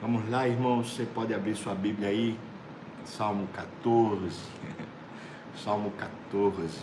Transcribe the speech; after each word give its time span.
Vamos 0.00 0.30
lá, 0.30 0.46
irmãos, 0.46 0.94
você 0.94 1.04
pode 1.04 1.34
abrir 1.34 1.56
sua 1.56 1.74
Bíblia 1.74 2.10
aí, 2.10 2.38
Salmo 3.04 3.48
14. 3.48 4.30
Salmo 5.64 5.90
14. 5.90 6.78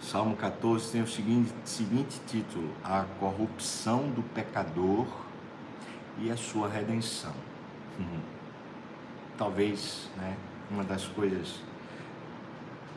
Salmo 0.00 0.34
14 0.34 0.90
tem 0.90 1.02
o 1.02 1.06
seguinte, 1.06 1.52
seguinte 1.66 2.18
título: 2.26 2.70
A 2.82 3.04
corrupção 3.20 4.08
do 4.08 4.22
pecador 4.34 5.06
e 6.18 6.30
a 6.30 6.36
sua 6.38 6.66
redenção. 6.66 7.34
Talvez, 9.36 10.08
né, 10.16 10.34
uma 10.70 10.82
das 10.82 11.04
coisas 11.04 11.60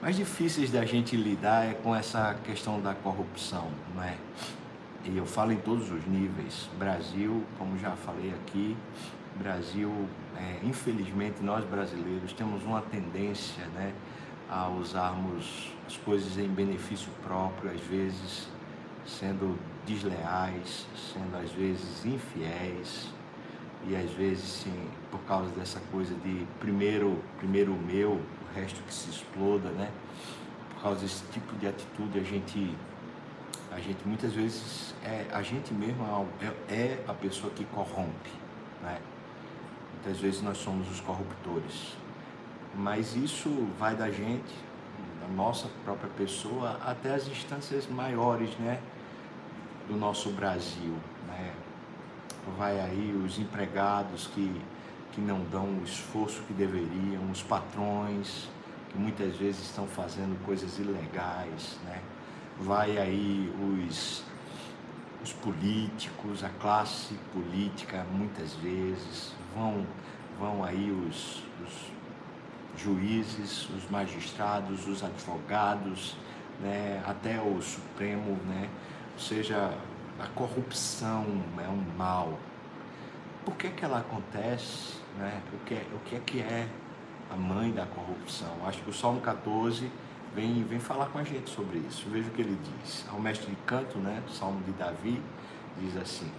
mais 0.01 0.15
difíceis 0.15 0.71
da 0.71 0.85
gente 0.85 1.17
lidar 1.17 1.65
é 1.65 1.73
com 1.73 1.93
essa 1.93 2.33
questão 2.45 2.79
da 2.79 2.93
corrupção, 2.93 3.69
não 3.93 4.01
é? 4.01 4.15
E 5.07 5.17
eu 5.17 5.25
falo 5.25 5.51
em 5.51 5.57
todos 5.57 5.91
os 5.91 6.05
níveis. 6.07 6.69
Brasil, 6.77 7.43
como 7.57 7.77
já 7.77 7.91
falei 7.91 8.33
aqui, 8.33 8.75
Brasil, 9.35 9.91
é, 10.35 10.59
infelizmente 10.63 11.43
nós 11.43 11.63
brasileiros 11.65 12.33
temos 12.33 12.63
uma 12.63 12.81
tendência 12.81 13.65
né, 13.67 13.93
a 14.49 14.69
usarmos 14.69 15.71
as 15.85 15.97
coisas 15.97 16.37
em 16.37 16.47
benefício 16.47 17.09
próprio, 17.23 17.71
às 17.71 17.81
vezes 17.81 18.47
sendo 19.05 19.57
desleais, 19.85 20.87
sendo 21.13 21.37
às 21.37 21.51
vezes 21.51 22.05
infiéis 22.05 23.11
e 23.87 23.95
às 23.95 24.09
vezes 24.11 24.43
sim 24.43 24.89
por 25.11 25.19
causa 25.21 25.51
dessa 25.51 25.79
coisa 25.91 26.15
de 26.15 26.47
primeiro 26.59 27.21
primeiro 27.37 27.71
o 27.71 27.79
meu, 27.79 28.13
o 28.13 28.55
resto 28.55 28.81
que 28.81 28.93
se 28.93 29.09
exploda, 29.11 29.69
né? 29.69 29.91
Por 30.73 30.81
causa 30.81 31.01
desse 31.01 31.23
tipo 31.31 31.55
de 31.57 31.67
atitude 31.67 32.17
a 32.17 32.23
gente 32.23 32.75
a 33.75 33.79
gente 33.81 34.07
muitas 34.07 34.31
vezes 34.31 34.95
é 35.03 35.25
a 35.33 35.41
gente 35.41 35.73
mesmo 35.73 36.05
é, 36.69 36.73
é 36.73 37.03
a 37.05 37.13
pessoa 37.13 37.51
que 37.51 37.65
corrompe, 37.65 38.31
né? 38.81 38.99
Muitas 39.95 40.21
vezes 40.21 40.41
nós 40.41 40.57
somos 40.57 40.89
os 40.89 41.01
corruptores, 41.01 41.97
mas 42.73 43.15
isso 43.15 43.49
vai 43.77 43.93
da 43.93 44.09
gente, 44.09 44.55
da 45.19 45.27
nossa 45.27 45.67
própria 45.83 46.09
pessoa, 46.11 46.79
até 46.85 47.13
as 47.13 47.27
instâncias 47.27 47.85
maiores, 47.87 48.55
né? 48.59 48.79
Do 49.89 49.97
nosso 49.97 50.29
Brasil, 50.29 50.95
né? 51.27 51.53
Vai 52.57 52.79
aí 52.79 53.21
os 53.25 53.37
empregados 53.37 54.27
que 54.27 54.61
que 55.11 55.21
não 55.21 55.45
dão 55.45 55.65
o 55.65 55.83
esforço 55.85 56.43
que 56.43 56.53
deveriam, 56.53 57.31
os 57.31 57.41
patrões 57.41 58.49
que 58.89 58.97
muitas 58.97 59.33
vezes 59.37 59.61
estão 59.61 59.87
fazendo 59.87 60.37
coisas 60.45 60.77
ilegais, 60.77 61.77
né? 61.85 62.01
Vai 62.59 62.97
aí 62.97 63.53
os, 63.87 64.23
os 65.23 65.33
políticos, 65.33 66.43
a 66.43 66.49
classe 66.49 67.15
política 67.33 68.05
muitas 68.11 68.53
vezes, 68.55 69.33
vão, 69.55 69.85
vão 70.39 70.63
aí 70.63 70.91
os, 70.91 71.43
os 71.63 72.81
juízes, 72.81 73.69
os 73.69 73.89
magistrados, 73.89 74.87
os 74.87 75.03
advogados, 75.03 76.15
né, 76.61 77.03
até 77.05 77.39
o 77.39 77.61
Supremo, 77.61 78.37
né, 78.45 78.69
ou 79.13 79.19
seja, 79.19 79.73
a 80.19 80.27
corrupção 80.27 81.25
é 81.57 81.67
um 81.67 81.83
mal. 81.97 82.37
Por 83.43 83.55
que, 83.55 83.69
que 83.69 83.83
ela 83.83 83.99
acontece? 83.99 84.95
Né? 85.17 85.41
O, 85.53 85.65
que, 85.65 85.73
é, 85.73 85.85
o 85.93 85.99
que 85.99 86.15
é 86.15 86.19
que 86.19 86.39
é 86.39 86.67
a 87.31 87.35
mãe 87.35 87.71
da 87.71 87.85
corrupção? 87.85 88.49
Acho 88.65 88.81
que 88.81 88.89
o 88.89 88.93
Salmo 88.93 89.21
14 89.21 89.91
vem, 90.35 90.63
vem 90.63 90.79
falar 90.79 91.07
com 91.07 91.17
a 91.17 91.23
gente 91.23 91.49
sobre 91.49 91.79
isso. 91.79 92.05
Veja 92.09 92.27
o 92.27 92.31
que 92.31 92.41
ele 92.41 92.59
diz. 92.81 93.05
Ao 93.09 93.19
mestre 93.19 93.49
de 93.49 93.55
canto, 93.65 93.97
né, 93.97 94.21
Salmo 94.29 94.61
de 94.63 94.71
Davi, 94.73 95.21
diz 95.79 95.95
assim: 95.97 96.29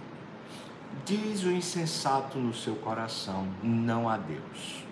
Diz 1.05 1.43
o 1.43 1.51
insensato 1.51 2.37
no 2.37 2.53
seu 2.53 2.75
coração, 2.75 3.47
não 3.63 4.07
há 4.07 4.17
Deus. 4.17 4.85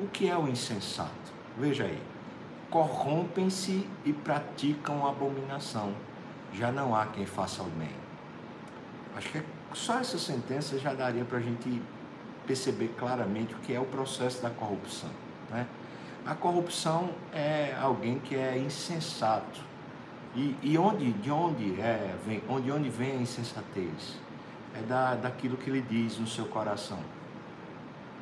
O 0.00 0.08
que 0.08 0.28
é 0.28 0.36
o 0.36 0.48
insensato? 0.48 1.10
Veja 1.58 1.84
aí. 1.84 2.02
Corrompem-se 2.70 3.88
e 4.04 4.12
praticam 4.12 5.06
abominação. 5.06 5.94
Já 6.52 6.72
não 6.72 6.94
há 6.94 7.06
quem 7.06 7.24
faça 7.24 7.62
o 7.62 7.66
bem. 7.66 7.94
Acho 9.16 9.30
que 9.30 9.42
só 9.72 9.98
essa 9.98 10.18
sentença 10.18 10.78
já 10.78 10.92
daria 10.92 11.24
para 11.24 11.38
a 11.38 11.40
gente 11.40 11.80
perceber 12.46 12.94
claramente 12.98 13.54
o 13.54 13.58
que 13.58 13.72
é 13.72 13.80
o 13.80 13.84
processo 13.84 14.42
da 14.42 14.50
corrupção. 14.50 15.10
Né? 15.50 15.66
A 16.26 16.34
corrupção 16.34 17.10
é 17.32 17.72
alguém 17.80 18.18
que 18.18 18.34
é 18.34 18.58
insensato. 18.58 19.60
E, 20.34 20.56
e 20.60 20.76
onde, 20.76 21.12
de 21.12 21.30
onde 21.30 21.80
é, 21.80 22.16
vem, 22.26 22.42
onde, 22.48 22.70
onde 22.72 22.90
vem 22.90 23.12
a 23.12 23.22
insensatez? 23.22 24.18
É 24.74 24.82
da, 24.82 25.14
daquilo 25.14 25.56
que 25.56 25.70
ele 25.70 25.80
diz 25.80 26.18
no 26.18 26.26
seu 26.26 26.46
coração. 26.46 26.98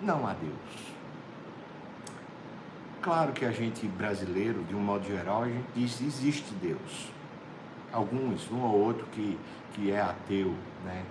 Não 0.02 0.26
há 0.26 0.34
Deus. 0.34 0.94
Claro 3.00 3.32
que 3.32 3.44
a 3.44 3.50
gente 3.50 3.86
brasileiro, 3.88 4.62
de 4.64 4.74
um 4.74 4.80
modo 4.80 5.06
geral, 5.06 5.44
a 5.44 5.48
gente 5.48 5.66
diz 5.74 6.00
existe 6.02 6.52
Deus. 6.60 7.10
Alguns, 7.90 8.50
um 8.50 8.60
ou 8.60 8.80
outro 8.80 9.06
que, 9.12 9.38
que 9.72 9.90
é 9.90 10.00
ateu, 10.02 10.54
né? 10.84 11.02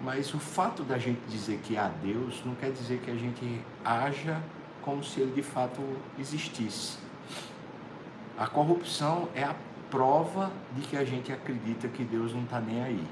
Mas 0.00 0.32
o 0.32 0.38
fato 0.38 0.84
da 0.84 0.98
gente 0.98 1.20
dizer 1.28 1.58
que 1.64 1.76
há 1.76 1.88
Deus 1.88 2.42
não 2.44 2.54
quer 2.54 2.70
dizer 2.70 3.00
que 3.00 3.10
a 3.10 3.16
gente 3.16 3.60
haja 3.84 4.40
como 4.82 5.02
se 5.04 5.20
ele 5.20 5.32
de 5.32 5.42
fato 5.42 5.80
existisse. 6.18 6.98
A 8.38 8.46
corrupção 8.46 9.28
é 9.34 9.44
a 9.44 9.54
prova 9.90 10.50
de 10.74 10.82
que 10.82 10.96
a 10.96 11.04
gente 11.04 11.32
acredita 11.32 11.88
que 11.88 12.04
Deus 12.04 12.32
não 12.32 12.44
está 12.44 12.60
nem 12.60 12.82
aí. 12.82 13.06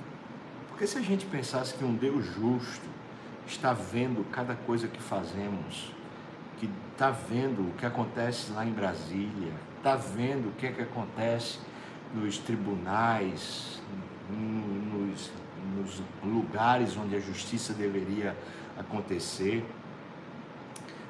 Porque 0.68 0.86
se 0.86 0.96
a 0.96 1.02
gente 1.02 1.26
pensasse 1.26 1.74
que 1.74 1.84
um 1.84 1.94
Deus 1.94 2.24
justo 2.24 2.86
está 3.46 3.72
vendo 3.72 4.24
cada 4.30 4.54
coisa 4.54 4.86
que 4.86 5.00
fazemos, 5.02 5.92
que 6.58 6.70
está 6.92 7.10
vendo 7.10 7.68
o 7.68 7.72
que 7.72 7.84
acontece 7.84 8.52
lá 8.52 8.64
em 8.64 8.72
Brasília, 8.72 9.52
está 9.76 9.96
vendo 9.96 10.48
o 10.48 10.52
que, 10.52 10.66
é 10.66 10.72
que 10.72 10.82
acontece 10.82 11.58
nos 12.14 12.38
tribunais, 12.38 13.82
nos, 14.30 15.30
nos 15.76 16.02
lugares 16.24 16.96
onde 16.96 17.16
a 17.16 17.20
justiça 17.20 17.72
deveria 17.72 18.36
acontecer, 18.78 19.64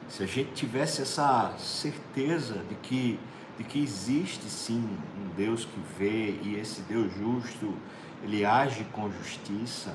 se 0.09 0.23
a 0.23 0.27
gente 0.27 0.53
tivesse 0.53 1.03
essa 1.03 1.55
certeza 1.59 2.65
de 2.67 2.75
que, 2.77 3.21
de 3.59 3.65
que 3.65 3.83
existe 3.83 4.49
sim 4.49 4.99
um 5.21 5.29
Deus 5.37 5.67
que 5.67 5.81
vê 5.99 6.39
e 6.43 6.57
esse 6.59 6.81
Deus 6.83 7.13
justo, 7.15 7.75
ele 8.23 8.45
age 8.45 8.85
com 8.85 9.11
justiça, 9.13 9.95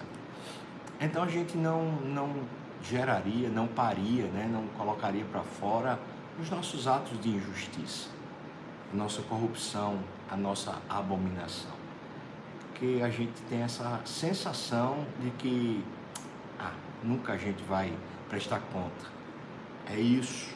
então 1.02 1.24
a 1.24 1.28
gente 1.28 1.58
não, 1.58 1.92
não 2.02 2.32
geraria, 2.84 3.50
não 3.50 3.68
paria, 3.68 4.26
né? 4.26 4.48
não 4.52 4.68
colocaria 4.78 5.26
para 5.26 5.42
fora 5.42 6.00
os 6.40 6.50
nossos 6.50 6.88
atos 6.88 7.20
de 7.20 7.30
injustiça, 7.30 8.10
a 8.94 8.96
nossa 8.96 9.22
corrupção, 9.24 10.00
a 10.30 10.38
nossa 10.38 10.80
abominação. 10.88 11.74
Porque 12.70 13.02
a 13.04 13.10
gente 13.10 13.42
tem 13.50 13.62
essa 13.62 14.00
sensação 14.06 15.06
de 15.20 15.32
que 15.32 15.84
ah, 16.60 16.74
nunca 17.04 17.34
a 17.34 17.38
gente 17.38 17.64
vai 17.64 17.92
prestar 18.30 18.60
conta 18.72 19.23
é 19.92 20.00
isso. 20.00 20.54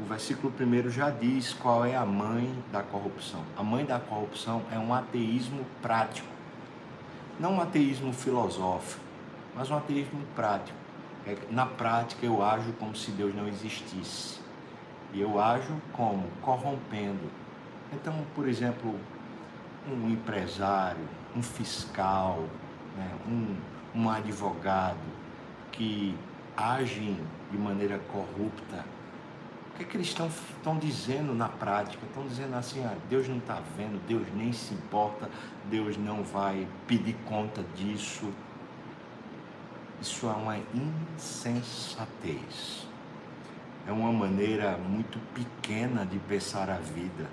O 0.00 0.04
versículo 0.04 0.52
primeiro 0.52 0.90
já 0.90 1.10
diz 1.10 1.52
qual 1.52 1.84
é 1.84 1.94
a 1.94 2.06
mãe 2.06 2.50
da 2.72 2.82
corrupção. 2.82 3.44
A 3.56 3.62
mãe 3.62 3.84
da 3.84 3.98
corrupção 3.98 4.62
é 4.72 4.78
um 4.78 4.94
ateísmo 4.94 5.64
prático. 5.82 6.28
Não 7.38 7.54
um 7.54 7.60
ateísmo 7.60 8.12
filosófico, 8.12 9.02
mas 9.54 9.70
um 9.70 9.76
ateísmo 9.76 10.20
prático. 10.34 10.78
É, 11.26 11.36
na 11.50 11.66
prática 11.66 12.24
eu 12.24 12.42
ajo 12.42 12.72
como 12.74 12.96
se 12.96 13.10
Deus 13.10 13.34
não 13.34 13.46
existisse. 13.46 14.40
E 15.12 15.20
eu 15.20 15.40
ajo 15.40 15.74
como? 15.92 16.28
Corrompendo. 16.40 17.30
Então, 17.92 18.14
por 18.34 18.48
exemplo, 18.48 18.94
um 19.86 20.08
empresário, 20.08 21.06
um 21.36 21.42
fiscal, 21.42 22.44
né, 22.96 23.10
um, 23.26 23.56
um 23.94 24.08
advogado 24.08 24.98
que 25.72 26.16
agem 26.56 27.18
de 27.50 27.58
maneira 27.58 27.98
corrupta, 27.98 28.84
o 29.72 29.76
que, 29.76 29.82
é 29.82 29.86
que 29.86 29.96
eles 29.96 30.08
estão, 30.08 30.78
dizendo 30.78 31.34
na 31.34 31.48
prática? 31.48 32.04
Estão 32.04 32.26
dizendo 32.26 32.54
assim: 32.54 32.84
ah, 32.84 32.94
Deus 33.08 33.28
não 33.28 33.38
está 33.38 33.60
vendo, 33.76 34.00
Deus 34.06 34.26
nem 34.34 34.52
se 34.52 34.74
importa, 34.74 35.28
Deus 35.70 35.96
não 35.96 36.22
vai 36.22 36.68
pedir 36.86 37.16
conta 37.26 37.64
disso. 37.76 38.30
Isso 40.00 40.26
é 40.26 40.32
uma 40.32 40.56
insensatez. 40.74 42.86
É 43.86 43.92
uma 43.92 44.12
maneira 44.12 44.76
muito 44.76 45.18
pequena 45.34 46.04
de 46.04 46.18
pensar 46.18 46.68
a 46.68 46.76
vida. 46.76 47.28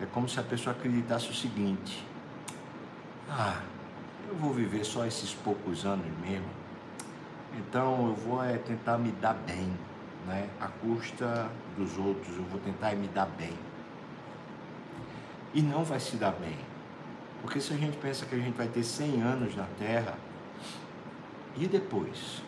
É 0.00 0.06
como 0.06 0.28
se 0.28 0.38
a 0.38 0.42
pessoa 0.42 0.74
acreditasse 0.74 1.30
o 1.30 1.34
seguinte: 1.34 2.06
ah, 3.28 3.60
eu 4.28 4.36
vou 4.36 4.52
viver 4.52 4.84
só 4.84 5.04
esses 5.04 5.34
poucos 5.34 5.84
anos 5.84 6.06
mesmo 6.20 6.61
então 7.58 8.08
eu 8.08 8.14
vou 8.14 8.42
é, 8.42 8.56
tentar 8.58 8.98
me 8.98 9.12
dar 9.12 9.34
bem, 9.34 9.72
né? 10.26 10.48
À 10.60 10.68
custa 10.68 11.50
dos 11.76 11.98
outros, 11.98 12.36
eu 12.36 12.44
vou 12.44 12.60
tentar 12.60 12.94
me 12.94 13.08
dar 13.08 13.26
bem. 13.26 13.52
E 15.54 15.60
não 15.60 15.84
vai 15.84 16.00
se 16.00 16.16
dar 16.16 16.32
bem. 16.32 16.56
Porque 17.42 17.60
se 17.60 17.72
a 17.72 17.76
gente 17.76 17.96
pensa 17.98 18.24
que 18.24 18.34
a 18.34 18.38
gente 18.38 18.56
vai 18.56 18.68
ter 18.68 18.82
100 18.84 19.22
anos 19.22 19.56
na 19.56 19.66
Terra, 19.78 20.16
E 21.54 21.66
depois? 21.66 22.42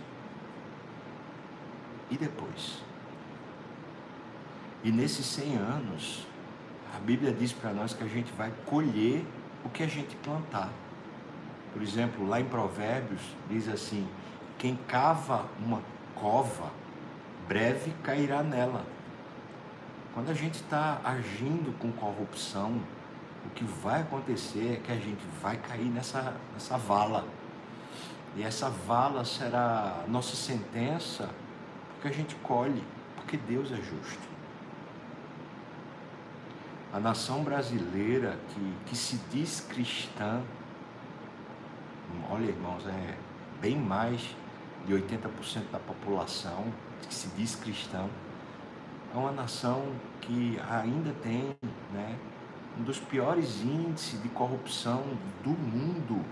E 2.11 2.17
depois? 2.17 2.83
E 4.83 4.91
nesses 4.91 5.27
100 5.27 5.57
anos, 5.57 6.27
a 6.95 6.99
Bíblia 7.01 7.33
diz 7.33 7.53
para 7.53 7.73
nós 7.73 7.93
que 7.93 8.03
a 8.03 8.07
gente 8.07 8.33
vai 8.33 8.53
colher 8.65 9.25
o 9.65 9.69
que 9.69 9.83
a 9.83 9.87
gente 9.87 10.15
plantar. 10.17 10.71
Por 11.73 11.83
exemplo, 11.83 12.27
lá 12.27 12.41
em 12.41 12.45
Provérbios 12.45 13.21
diz 13.51 13.69
assim: 13.69 14.07
quem 14.59 14.77
cava 14.89 15.47
uma 15.59 15.83
cova, 16.15 16.71
breve 17.49 17.93
cairá 18.03 18.43
nela. 18.43 18.85
Quando 20.13 20.31
a 20.31 20.35
gente 20.35 20.55
está 20.55 21.01
agindo 21.05 21.77
com 21.79 21.91
corrupção, 21.93 22.81
o 23.45 23.51
que 23.51 23.65
vai 23.65 24.03
acontecer 24.03 24.75
é 24.75 24.77
que 24.77 24.93
a 24.93 24.97
gente 24.97 25.23
vai 25.43 25.57
cair 25.57 25.91
nessa, 25.91 26.37
nessa 26.53 26.79
vala. 26.79 27.27
E 28.37 28.43
essa 28.43 28.71
vala 28.71 29.25
será 29.25 30.05
nossa 30.09 30.35
sentença, 30.35 31.29
porque 31.95 32.09
a 32.09 32.13
gente 32.13 32.35
colhe, 32.37 32.83
porque 33.17 33.37
Deus 33.37 33.71
é 33.71 33.77
justo. 33.77 34.35
A 36.93 37.01
nação 37.01 37.43
brasileira 37.43 38.39
que, 38.51 38.75
que 38.87 38.97
se 38.97 39.17
diz 39.31 39.61
cristã, 39.61 40.41
olha 42.31 42.45
irmãos, 42.45 42.87
é 42.87 43.17
bem 43.61 43.77
mais 43.77 44.37
de 44.87 44.95
80% 44.95 45.71
da 45.71 45.79
população 45.79 46.73
que 47.07 47.15
se 47.15 47.29
diz 47.37 47.55
cristã, 47.55 48.09
é 49.15 49.17
uma 49.17 49.33
nação 49.33 49.83
que 50.21 50.59
ainda 50.69 51.13
tem 51.23 51.57
né, 51.93 52.19
um 52.79 52.83
dos 52.83 52.99
piores 52.99 53.63
índices 53.63 54.21
de 54.23 54.29
corrupção 54.31 55.05
do 55.43 55.51
mundo. 55.51 56.25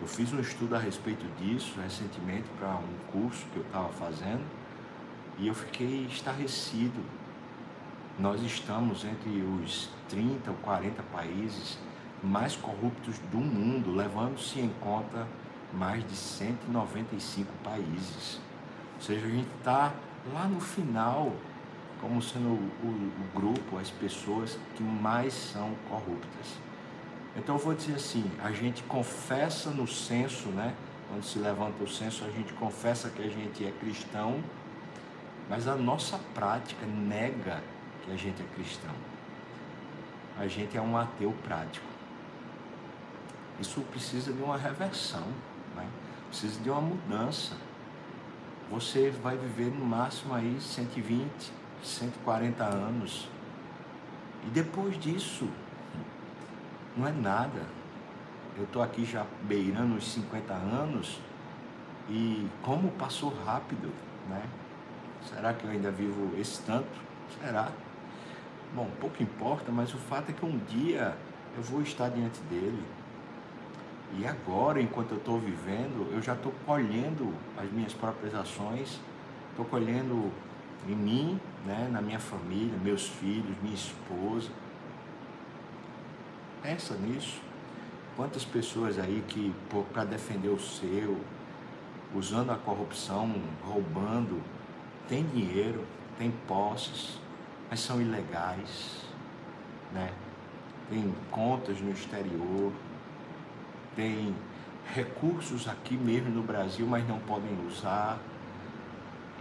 Eu 0.00 0.06
fiz 0.06 0.32
um 0.32 0.40
estudo 0.40 0.74
a 0.74 0.78
respeito 0.78 1.24
disso 1.38 1.78
recentemente 1.80 2.48
para 2.58 2.74
um 2.76 3.12
curso 3.12 3.44
que 3.52 3.56
eu 3.56 3.62
estava 3.62 3.88
fazendo 3.90 4.44
e 5.38 5.48
eu 5.48 5.54
fiquei 5.54 6.06
estarrecido. 6.06 7.00
Nós 8.18 8.42
estamos 8.42 9.04
entre 9.04 9.42
os 9.42 9.88
30 10.08 10.50
ou 10.50 10.56
40 10.58 11.02
países 11.04 11.78
mais 12.22 12.54
corruptos 12.54 13.18
do 13.30 13.38
mundo, 13.38 13.92
levando-se 13.94 14.60
em 14.60 14.68
conta 14.80 15.26
mais 15.72 16.06
de 16.06 16.14
195 16.14 17.50
países. 17.64 18.40
Ou 18.96 19.02
seja, 19.02 19.26
a 19.26 19.30
gente 19.30 19.48
está 19.58 19.92
lá 20.32 20.46
no 20.46 20.60
final 20.60 21.32
como 22.02 22.20
sendo 22.20 22.48
o, 22.48 22.70
o, 22.82 22.88
o, 22.88 23.40
grupo, 23.40 23.78
as 23.78 23.88
pessoas 23.88 24.58
que 24.74 24.82
mais 24.82 25.32
são 25.32 25.72
corruptas. 25.88 26.58
Então 27.36 27.54
eu 27.54 27.60
vou 27.60 27.74
dizer 27.74 27.94
assim, 27.94 28.28
a 28.42 28.50
gente 28.50 28.82
confessa 28.82 29.70
no 29.70 29.86
censo, 29.86 30.48
né? 30.48 30.74
Quando 31.08 31.22
se 31.22 31.38
levanta 31.38 31.82
o 31.82 31.88
censo, 31.88 32.24
a 32.24 32.30
gente 32.30 32.52
confessa 32.54 33.08
que 33.08 33.22
a 33.22 33.28
gente 33.28 33.64
é 33.64 33.70
cristão, 33.70 34.42
mas 35.48 35.68
a 35.68 35.76
nossa 35.76 36.18
prática 36.34 36.84
nega 36.86 37.62
que 38.04 38.10
a 38.10 38.16
gente 38.16 38.42
é 38.42 38.46
cristão. 38.56 38.94
A 40.38 40.48
gente 40.48 40.76
é 40.76 40.80
um 40.80 40.96
ateu 40.96 41.32
prático. 41.44 41.86
Isso 43.60 43.80
precisa 43.82 44.32
de 44.32 44.42
uma 44.42 44.56
reversão? 44.56 45.26
Precisa 46.32 46.58
de 46.60 46.70
uma 46.70 46.80
mudança. 46.80 47.54
Você 48.70 49.10
vai 49.10 49.36
viver 49.36 49.70
no 49.70 49.84
máximo 49.84 50.32
aí 50.32 50.58
120, 50.58 51.52
140 51.82 52.64
anos. 52.64 53.28
E 54.46 54.48
depois 54.48 54.98
disso, 54.98 55.46
não 56.96 57.06
é 57.06 57.12
nada. 57.12 57.66
Eu 58.56 58.64
estou 58.64 58.82
aqui 58.82 59.04
já 59.04 59.26
beirando 59.42 59.94
os 59.94 60.10
50 60.10 60.54
anos 60.54 61.20
e 62.08 62.48
como 62.62 62.90
passou 62.92 63.28
rápido, 63.44 63.92
né? 64.26 64.42
Será 65.28 65.52
que 65.52 65.64
eu 65.64 65.70
ainda 65.70 65.90
vivo 65.90 66.34
esse 66.38 66.62
tanto? 66.62 66.98
Será? 67.40 67.70
Bom, 68.74 68.88
pouco 68.98 69.22
importa, 69.22 69.70
mas 69.70 69.92
o 69.92 69.98
fato 69.98 70.30
é 70.30 70.32
que 70.32 70.46
um 70.46 70.58
dia 70.58 71.14
eu 71.54 71.62
vou 71.62 71.82
estar 71.82 72.08
diante 72.08 72.40
dele. 72.42 72.82
E 74.18 74.26
agora, 74.26 74.80
enquanto 74.80 75.12
eu 75.12 75.16
estou 75.16 75.38
vivendo, 75.38 76.12
eu 76.12 76.20
já 76.20 76.34
estou 76.34 76.52
colhendo 76.66 77.32
as 77.56 77.70
minhas 77.72 77.94
próprias 77.94 78.34
ações, 78.34 79.00
estou 79.50 79.64
colhendo 79.64 80.30
em 80.86 80.94
mim, 80.94 81.40
né, 81.64 81.88
na 81.90 82.02
minha 82.02 82.18
família, 82.18 82.76
meus 82.82 83.08
filhos, 83.08 83.56
minha 83.62 83.74
esposa. 83.74 84.50
Pensa 86.62 86.94
nisso. 86.94 87.40
Quantas 88.16 88.44
pessoas 88.44 88.98
aí 88.98 89.24
que, 89.26 89.54
para 89.92 90.04
defender 90.04 90.50
o 90.50 90.60
seu, 90.60 91.18
usando 92.14 92.50
a 92.50 92.56
corrupção, 92.56 93.34
roubando, 93.64 94.42
tem 95.08 95.24
dinheiro, 95.24 95.84
tem 96.18 96.30
posses, 96.46 97.18
mas 97.70 97.80
são 97.80 98.00
ilegais, 98.02 99.06
né? 99.92 100.12
Tem 100.90 101.14
contas 101.30 101.80
no 101.80 101.90
exterior, 101.90 102.70
tem 103.96 104.34
recursos 104.94 105.68
aqui 105.68 105.96
mesmo 105.96 106.30
no 106.30 106.42
Brasil, 106.42 106.86
mas 106.86 107.06
não 107.06 107.18
podem 107.20 107.50
usar 107.66 108.18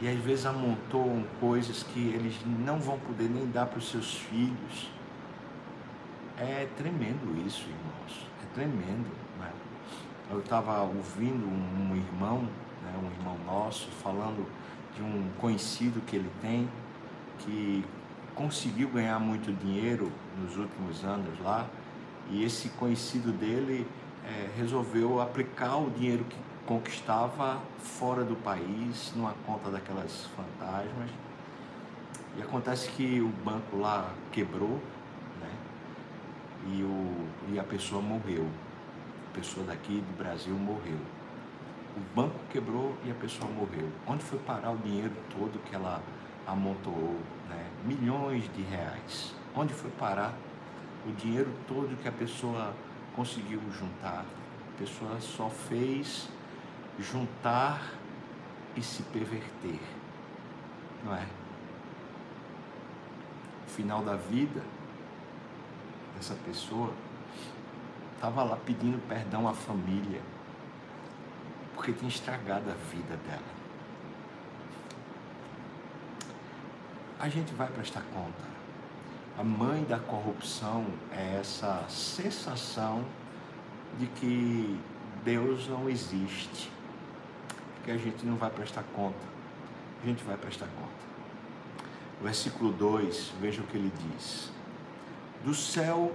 e 0.02 0.08
às 0.08 0.18
vezes 0.18 0.48
amontoam 0.48 1.24
coisas 1.40 1.84
que 1.84 2.00
eles 2.00 2.36
não 2.66 2.80
vão 2.80 2.98
poder 2.98 3.30
nem 3.30 3.46
dar 3.46 3.68
para 3.68 3.78
os 3.78 3.88
seus 3.88 4.16
filhos. 4.16 4.90
É 6.40 6.68
tremendo 6.76 7.40
isso, 7.46 7.68
irmãos. 7.70 8.28
É 8.42 8.56
tremendo. 8.56 9.08
Né? 9.40 9.52
Eu 10.32 10.40
estava 10.40 10.82
ouvindo 10.82 11.46
um, 11.46 11.96
irmão, 11.96 12.42
né, 12.82 12.94
um 13.00 13.12
irmão 13.20 13.38
nosso, 13.46 13.90
falando 14.04 14.48
de 14.96 15.04
um 15.04 15.30
conhecido 15.40 16.02
que 16.02 16.16
ele 16.16 16.32
tem, 16.42 16.68
que 17.40 17.86
conseguiu 18.34 18.90
ganhar 18.90 19.20
muito 19.20 19.54
dinheiro 19.54 20.12
nos 20.42 20.58
últimos 20.58 21.04
anos 21.04 21.40
lá, 21.42 21.68
e 22.32 22.44
esse 22.44 22.70
conhecido 22.70 23.32
dele 23.32 23.86
é, 24.26 24.50
resolveu 24.58 25.22
aplicar 25.22 25.78
o 25.78 25.90
dinheiro 25.90 26.24
que 26.26 26.38
conquistava 26.66 27.60
fora 27.80 28.24
do 28.24 28.36
país, 28.36 29.12
numa 29.16 29.34
conta 29.46 29.70
daquelas 29.70 30.28
fantasmas. 30.36 31.10
E 32.38 32.42
acontece 32.42 32.90
que 32.92 33.20
o 33.20 33.28
banco 33.44 33.78
lá 33.78 34.14
quebrou, 34.32 34.80
né? 35.40 35.52
E, 36.68 36.84
o, 36.84 37.28
e 37.52 37.60
a 37.60 37.64
pessoa 37.64 38.02
morreu. 38.02 38.48
A 39.32 39.34
pessoa 39.36 39.66
daqui 39.66 40.02
do 40.02 40.18
Brasil 40.18 40.54
morreu. 40.54 41.00
O 41.98 42.16
banco 42.16 42.40
quebrou 42.50 42.96
e 43.04 43.12
a 43.12 43.14
pessoa 43.16 43.52
morreu. 43.52 43.90
Onde 44.08 44.24
foi 44.24 44.40
parar 44.40 44.72
o 44.72 44.78
dinheiro 44.78 45.12
todo 45.30 45.60
que 45.66 45.76
ela 45.76 46.02
amontoou? 46.48 47.18
Né? 47.50 47.66
Milhões 47.86 48.44
de 48.56 48.62
reais. 48.62 49.36
Onde 49.54 49.74
foi 49.74 49.92
parar 49.92 50.34
o 51.06 51.12
dinheiro 51.12 51.50
todo 51.68 51.98
que 52.02 52.08
a 52.08 52.12
pessoa 52.12 52.74
conseguiu 53.16 53.62
juntar? 53.72 54.26
A 54.74 54.78
pessoa 54.78 55.20
só 55.20 55.50
fez 55.50 56.30
juntar 57.00 57.94
e 58.76 58.82
se 58.82 59.04
perverter, 59.04 59.80
não 61.04 61.16
é? 61.16 61.26
O 63.68 63.70
final 63.70 64.04
da 64.04 64.16
vida 64.16 64.62
dessa 66.16 66.36
pessoa 66.36 66.94
estava 68.16 68.44
lá 68.44 68.56
pedindo 68.56 69.00
perdão 69.08 69.48
à 69.48 69.54
família, 69.54 70.22
porque 71.74 71.92
tinha 71.92 72.10
estragado 72.10 72.70
a 72.70 72.74
vida 72.74 73.18
dela. 73.28 73.62
A 77.20 77.30
gente 77.30 77.54
vai 77.54 77.68
prestar 77.68 78.02
conta. 78.14 78.61
A 79.38 79.44
mãe 79.44 79.84
da 79.84 79.98
corrupção 79.98 80.86
é 81.12 81.38
essa 81.40 81.84
sensação 81.88 83.04
de 84.00 84.06
que 84.08 84.80
Deus 85.24 85.68
não 85.68 85.90
existe 85.90 86.70
que 87.84 87.92
a 87.92 87.98
gente 87.98 88.26
não 88.26 88.36
vai 88.36 88.50
prestar 88.50 88.84
conta. 88.96 89.32
A 90.04 90.06
gente 90.06 90.24
vai 90.24 90.38
prestar 90.38 90.68
conta. 90.68 91.02
versículo 92.22 92.72
2, 92.72 93.34
veja 93.42 93.62
o 93.62 93.68
que 93.68 93.78
ele 93.78 93.92
diz. 94.14 94.52
Do 95.44 95.56
céu 95.56 96.12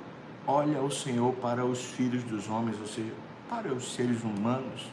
olha 0.46 0.80
o 0.80 0.90
Senhor 0.90 1.34
para 1.34 1.64
os 1.64 1.84
filhos 1.84 2.22
dos 2.22 2.48
homens, 2.48 2.78
ou 2.80 2.86
seja, 2.86 3.12
para 3.48 3.72
os 3.72 3.94
seres 3.94 4.22
humanos, 4.22 4.86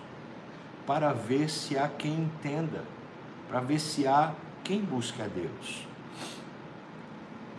para 0.88 1.13
ver 1.13 1.50
se 1.50 1.77
há 1.77 1.88
quem 1.88 2.13
entenda, 2.13 2.84
para 3.48 3.60
ver 3.60 3.80
se 3.80 4.08
há 4.08 4.34
quem 4.63 4.82
busque 4.82 5.22
a 5.22 5.27
Deus. 5.27 5.88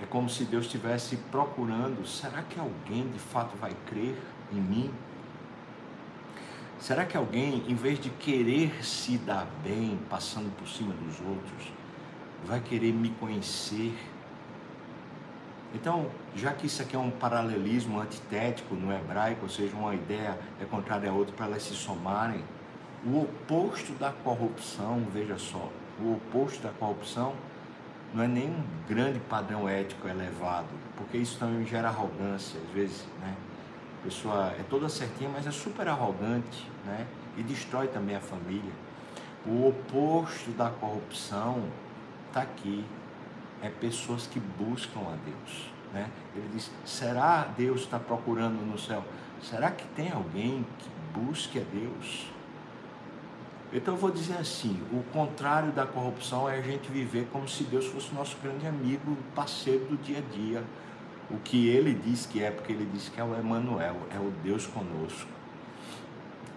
É 0.02 0.06
como 0.06 0.28
se 0.28 0.44
Deus 0.44 0.66
estivesse 0.66 1.16
procurando: 1.30 2.06
será 2.06 2.42
que 2.42 2.58
alguém 2.58 3.08
de 3.08 3.18
fato 3.18 3.56
vai 3.56 3.72
crer 3.86 4.16
em 4.52 4.60
mim? 4.60 4.90
Será 6.80 7.04
que 7.04 7.16
alguém, 7.16 7.64
em 7.66 7.74
vez 7.74 7.98
de 7.98 8.10
querer 8.10 8.84
se 8.84 9.16
dar 9.16 9.46
bem, 9.62 9.98
passando 10.10 10.54
por 10.56 10.68
cima 10.68 10.92
dos 10.92 11.18
outros, 11.20 11.72
vai 12.44 12.60
querer 12.60 12.92
me 12.92 13.08
conhecer? 13.10 13.96
Então, 15.74 16.10
já 16.36 16.52
que 16.52 16.66
isso 16.66 16.82
aqui 16.82 16.94
é 16.94 16.98
um 16.98 17.10
paralelismo 17.10 17.98
antitético 18.00 18.74
no 18.74 18.92
hebraico, 18.92 19.44
ou 19.44 19.48
seja, 19.48 19.74
uma 19.74 19.94
ideia 19.94 20.38
é 20.60 20.64
contrária 20.64 21.10
a 21.10 21.12
outra 21.12 21.34
para 21.34 21.46
elas 21.46 21.62
se 21.62 21.74
somarem, 21.74 22.44
o 23.04 23.22
oposto 23.22 23.92
da 23.94 24.12
corrupção, 24.12 25.06
veja 25.12 25.38
só, 25.38 25.70
o 26.00 26.14
oposto 26.14 26.62
da 26.62 26.70
corrupção 26.70 27.34
não 28.14 28.22
é 28.22 28.28
nem 28.28 28.48
um 28.48 28.64
grande 28.88 29.18
padrão 29.18 29.68
ético 29.68 30.06
elevado, 30.06 30.68
porque 30.96 31.18
isso 31.18 31.36
também 31.38 31.66
gera 31.66 31.88
arrogância, 31.88 32.60
às 32.60 32.70
vezes, 32.70 33.04
né? 33.20 33.34
A 34.00 34.04
pessoa 34.04 34.54
é 34.58 34.62
toda 34.70 34.88
certinha, 34.88 35.28
mas 35.28 35.46
é 35.46 35.50
super 35.50 35.88
arrogante, 35.88 36.70
né? 36.86 37.06
E 37.36 37.42
destrói 37.42 37.88
também 37.88 38.14
a 38.14 38.20
família. 38.20 38.72
O 39.44 39.68
oposto 39.68 40.52
da 40.52 40.70
corrupção 40.70 41.64
está 42.28 42.42
aqui, 42.42 42.84
é 43.60 43.68
pessoas 43.68 44.26
que 44.28 44.38
buscam 44.38 45.00
a 45.00 45.16
Deus. 45.24 45.70
Né? 45.92 46.08
Ele 46.34 46.48
diz: 46.52 46.70
será 46.84 47.48
Deus 47.56 47.80
está 47.80 47.98
procurando 47.98 48.64
no 48.64 48.78
céu? 48.78 49.04
Será 49.42 49.70
que 49.70 49.84
tem 49.88 50.10
alguém 50.10 50.64
que 50.78 51.20
busque 51.20 51.58
a 51.58 51.62
Deus? 51.62 52.26
Então 53.74 53.94
eu 53.94 54.00
vou 54.00 54.12
dizer 54.12 54.34
assim: 54.34 54.80
o 54.92 55.02
contrário 55.12 55.72
da 55.72 55.84
corrupção 55.84 56.48
é 56.48 56.58
a 56.58 56.62
gente 56.62 56.88
viver 56.90 57.26
como 57.32 57.48
se 57.48 57.64
Deus 57.64 57.86
fosse 57.86 58.14
nosso 58.14 58.36
grande 58.40 58.66
amigo, 58.68 59.18
parceiro 59.34 59.84
do 59.86 59.96
dia 59.96 60.18
a 60.18 60.34
dia. 60.34 60.64
O 61.28 61.38
que 61.38 61.68
ele 61.68 61.92
diz 61.92 62.24
que 62.24 62.42
é, 62.42 62.50
porque 62.52 62.72
ele 62.72 62.88
diz 62.92 63.08
que 63.08 63.20
é 63.20 63.24
o 63.24 63.36
Emmanuel, 63.36 63.96
é 64.14 64.18
o 64.18 64.30
Deus 64.44 64.66
conosco. 64.66 65.28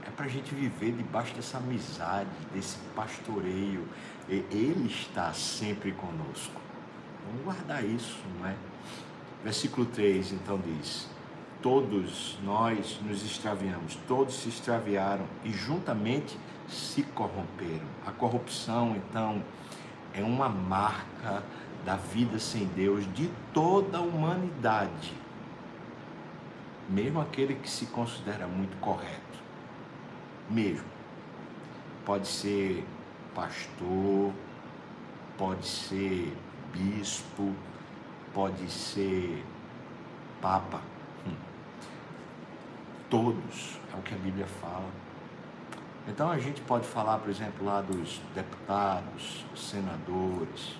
É 0.05 0.11
para 0.11 0.25
a 0.25 0.29
gente 0.29 0.53
viver 0.53 0.91
debaixo 0.91 1.33
dessa 1.33 1.57
amizade, 1.57 2.29
desse 2.53 2.77
pastoreio. 2.95 3.87
Ele 4.29 4.87
está 4.87 5.33
sempre 5.33 5.93
conosco. 5.93 6.61
Vamos 7.25 7.43
guardar 7.43 7.83
isso, 7.83 8.19
não 8.37 8.47
é? 8.47 8.55
Versículo 9.43 9.87
3 9.87 10.33
então 10.33 10.59
diz: 10.59 11.07
Todos 11.69 12.37
nós 12.45 12.97
nos 13.05 13.25
extraviamos, 13.25 13.99
todos 14.07 14.35
se 14.35 14.47
extraviaram 14.47 15.25
e 15.43 15.51
juntamente 15.51 16.39
se 16.65 17.03
corromperam. 17.03 17.85
A 18.05 18.11
corrupção, 18.11 18.95
então, 18.95 19.43
é 20.13 20.23
uma 20.23 20.47
marca 20.47 21.43
da 21.83 21.97
vida 21.97 22.39
sem 22.39 22.63
Deus 22.67 23.03
de 23.13 23.29
toda 23.53 23.97
a 23.97 24.01
humanidade, 24.01 25.13
mesmo 26.89 27.19
aquele 27.19 27.55
que 27.55 27.69
se 27.69 27.87
considera 27.87 28.47
muito 28.47 28.77
correto, 28.79 29.37
mesmo. 30.49 30.87
Pode 32.05 32.29
ser 32.29 32.85
pastor, 33.35 34.31
pode 35.37 35.67
ser 35.67 36.33
bispo, 36.71 37.53
pode 38.33 38.71
ser 38.71 39.43
papa. 40.41 40.79
Hum. 41.27 41.56
Todos, 43.09 43.79
é 43.93 43.97
o 43.97 44.01
que 44.01 44.13
a 44.13 44.17
Bíblia 44.17 44.45
fala. 44.45 44.89
Então 46.07 46.29
a 46.29 46.37
gente 46.39 46.61
pode 46.61 46.85
falar, 46.87 47.19
por 47.19 47.29
exemplo, 47.29 47.65
lá 47.65 47.81
dos 47.81 48.21
deputados, 48.33 49.45
senadores, 49.55 50.77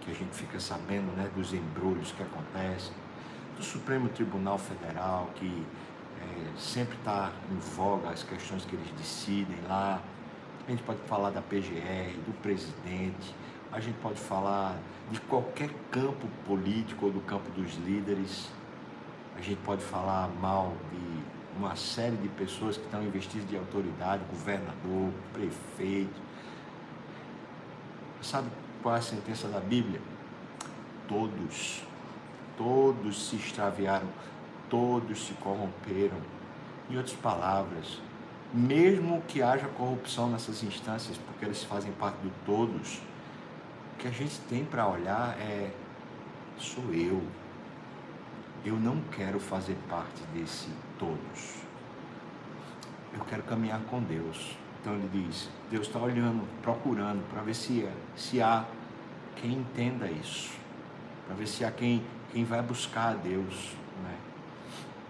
que 0.00 0.10
a 0.10 0.14
gente 0.14 0.34
fica 0.34 0.58
sabendo 0.58 1.14
né, 1.16 1.30
dos 1.34 1.52
embrulhos 1.52 2.12
que 2.12 2.22
acontecem, 2.22 2.92
do 3.56 3.62
Supremo 3.62 4.08
Tribunal 4.08 4.58
Federal, 4.58 5.28
que 5.34 5.66
é, 6.20 6.58
sempre 6.58 6.96
está 6.96 7.30
em 7.50 7.58
voga 7.58 8.08
as 8.10 8.22
questões 8.22 8.64
que 8.64 8.74
eles 8.74 8.90
decidem 8.92 9.58
lá. 9.68 10.00
A 10.66 10.70
gente 10.70 10.82
pode 10.82 11.00
falar 11.00 11.30
da 11.30 11.42
PGR, 11.42 12.16
do 12.26 12.32
presidente, 12.40 13.34
a 13.70 13.80
gente 13.80 13.96
pode 13.98 14.18
falar 14.18 14.78
de 15.10 15.20
qualquer 15.20 15.70
campo 15.90 16.26
político 16.46 17.06
ou 17.06 17.12
do 17.12 17.20
campo 17.20 17.50
dos 17.50 17.74
líderes. 17.76 18.50
A 19.36 19.40
gente 19.42 19.58
pode 19.58 19.82
falar 19.82 20.28
mal 20.40 20.72
de 20.90 21.37
uma 21.58 21.74
série 21.74 22.16
de 22.16 22.28
pessoas 22.28 22.76
que 22.76 22.84
estão 22.84 23.02
investidas 23.02 23.48
de 23.48 23.56
autoridade, 23.56 24.22
governador, 24.30 25.12
prefeito. 25.32 26.20
Sabe 28.22 28.48
qual 28.82 28.94
é 28.94 28.98
a 28.98 29.02
sentença 29.02 29.48
da 29.48 29.58
Bíblia? 29.58 30.00
Todos, 31.08 31.82
todos 32.56 33.28
se 33.28 33.36
extraviaram, 33.36 34.08
todos 34.70 35.26
se 35.26 35.34
corromperam. 35.34 36.18
Em 36.88 36.96
outras 36.96 37.16
palavras, 37.16 38.00
mesmo 38.54 39.20
que 39.22 39.42
haja 39.42 39.66
corrupção 39.68 40.30
nessas 40.30 40.62
instâncias, 40.62 41.18
porque 41.18 41.44
eles 41.44 41.62
fazem 41.64 41.92
parte 41.92 42.16
do 42.18 42.32
todos, 42.46 43.00
que 43.98 44.06
a 44.06 44.10
gente 44.10 44.38
tem 44.48 44.64
para 44.64 44.86
olhar 44.86 45.36
é: 45.40 45.70
sou 46.56 46.84
eu. 46.94 47.20
Eu 48.64 48.74
não 48.74 49.00
quero 49.12 49.38
fazer 49.38 49.76
parte 49.88 50.22
desse 50.34 50.68
todos. 50.98 51.62
Eu 53.14 53.20
quero 53.24 53.42
caminhar 53.44 53.80
com 53.82 54.02
Deus. 54.02 54.56
Então 54.80 54.94
ele 54.94 55.08
diz: 55.12 55.48
Deus 55.70 55.86
está 55.86 55.98
olhando, 55.98 56.46
procurando, 56.62 57.22
para 57.30 57.42
ver 57.42 57.54
se, 57.54 57.84
é, 57.84 57.92
se 58.16 58.40
há 58.40 58.64
quem 59.36 59.52
entenda 59.52 60.10
isso, 60.10 60.52
para 61.26 61.34
ver 61.36 61.46
se 61.46 61.64
há 61.64 61.70
quem, 61.70 62.02
quem 62.32 62.44
vai 62.44 62.62
buscar 62.62 63.12
a 63.12 63.14
Deus. 63.14 63.74
Né? 64.02 64.16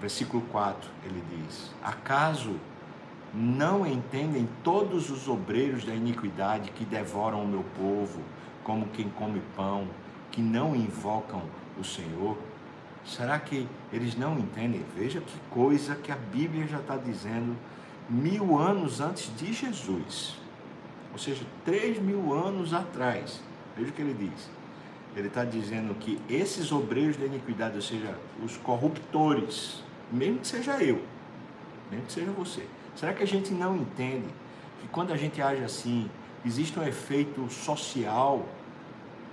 Versículo 0.00 0.42
4 0.50 0.88
ele 1.04 1.22
diz: 1.30 1.70
Acaso 1.82 2.56
não 3.34 3.86
entendem 3.86 4.48
todos 4.62 5.10
os 5.10 5.28
obreiros 5.28 5.84
da 5.84 5.94
iniquidade 5.94 6.70
que 6.70 6.84
devoram 6.84 7.42
o 7.42 7.46
meu 7.46 7.64
povo? 7.76 8.22
como 8.68 8.86
quem 8.88 9.08
come 9.08 9.40
pão, 9.56 9.88
que 10.30 10.42
não 10.42 10.76
invocam 10.76 11.40
o 11.80 11.82
Senhor? 11.82 12.36
Será 13.04 13.38
que 13.38 13.66
eles 13.92 14.16
não 14.16 14.38
entendem? 14.38 14.84
Veja 14.96 15.20
que 15.20 15.38
coisa 15.50 15.94
que 15.94 16.12
a 16.12 16.16
Bíblia 16.16 16.66
já 16.66 16.78
está 16.78 16.96
dizendo 16.96 17.56
mil 18.08 18.58
anos 18.58 19.00
antes 19.00 19.30
de 19.36 19.52
Jesus. 19.52 20.36
Ou 21.12 21.18
seja, 21.18 21.42
três 21.64 21.98
mil 21.98 22.32
anos 22.32 22.72
atrás. 22.72 23.42
Veja 23.76 23.90
o 23.90 23.92
que 23.92 24.02
ele 24.02 24.14
diz. 24.14 24.50
Ele 25.16 25.28
está 25.28 25.44
dizendo 25.44 25.94
que 25.94 26.20
esses 26.28 26.70
obreiros 26.70 27.16
da 27.16 27.26
iniquidade, 27.26 27.76
ou 27.76 27.82
seja, 27.82 28.14
os 28.42 28.56
corruptores, 28.58 29.82
mesmo 30.12 30.38
que 30.38 30.46
seja 30.46 30.82
eu, 30.82 31.02
mesmo 31.90 32.06
que 32.06 32.12
seja 32.12 32.30
você, 32.30 32.66
será 32.94 33.12
que 33.12 33.22
a 33.22 33.26
gente 33.26 33.52
não 33.52 33.76
entende 33.76 34.28
que 34.80 34.88
quando 34.88 35.12
a 35.12 35.16
gente 35.16 35.40
age 35.40 35.64
assim, 35.64 36.08
existe 36.44 36.78
um 36.78 36.82
efeito 36.82 37.50
social 37.50 38.46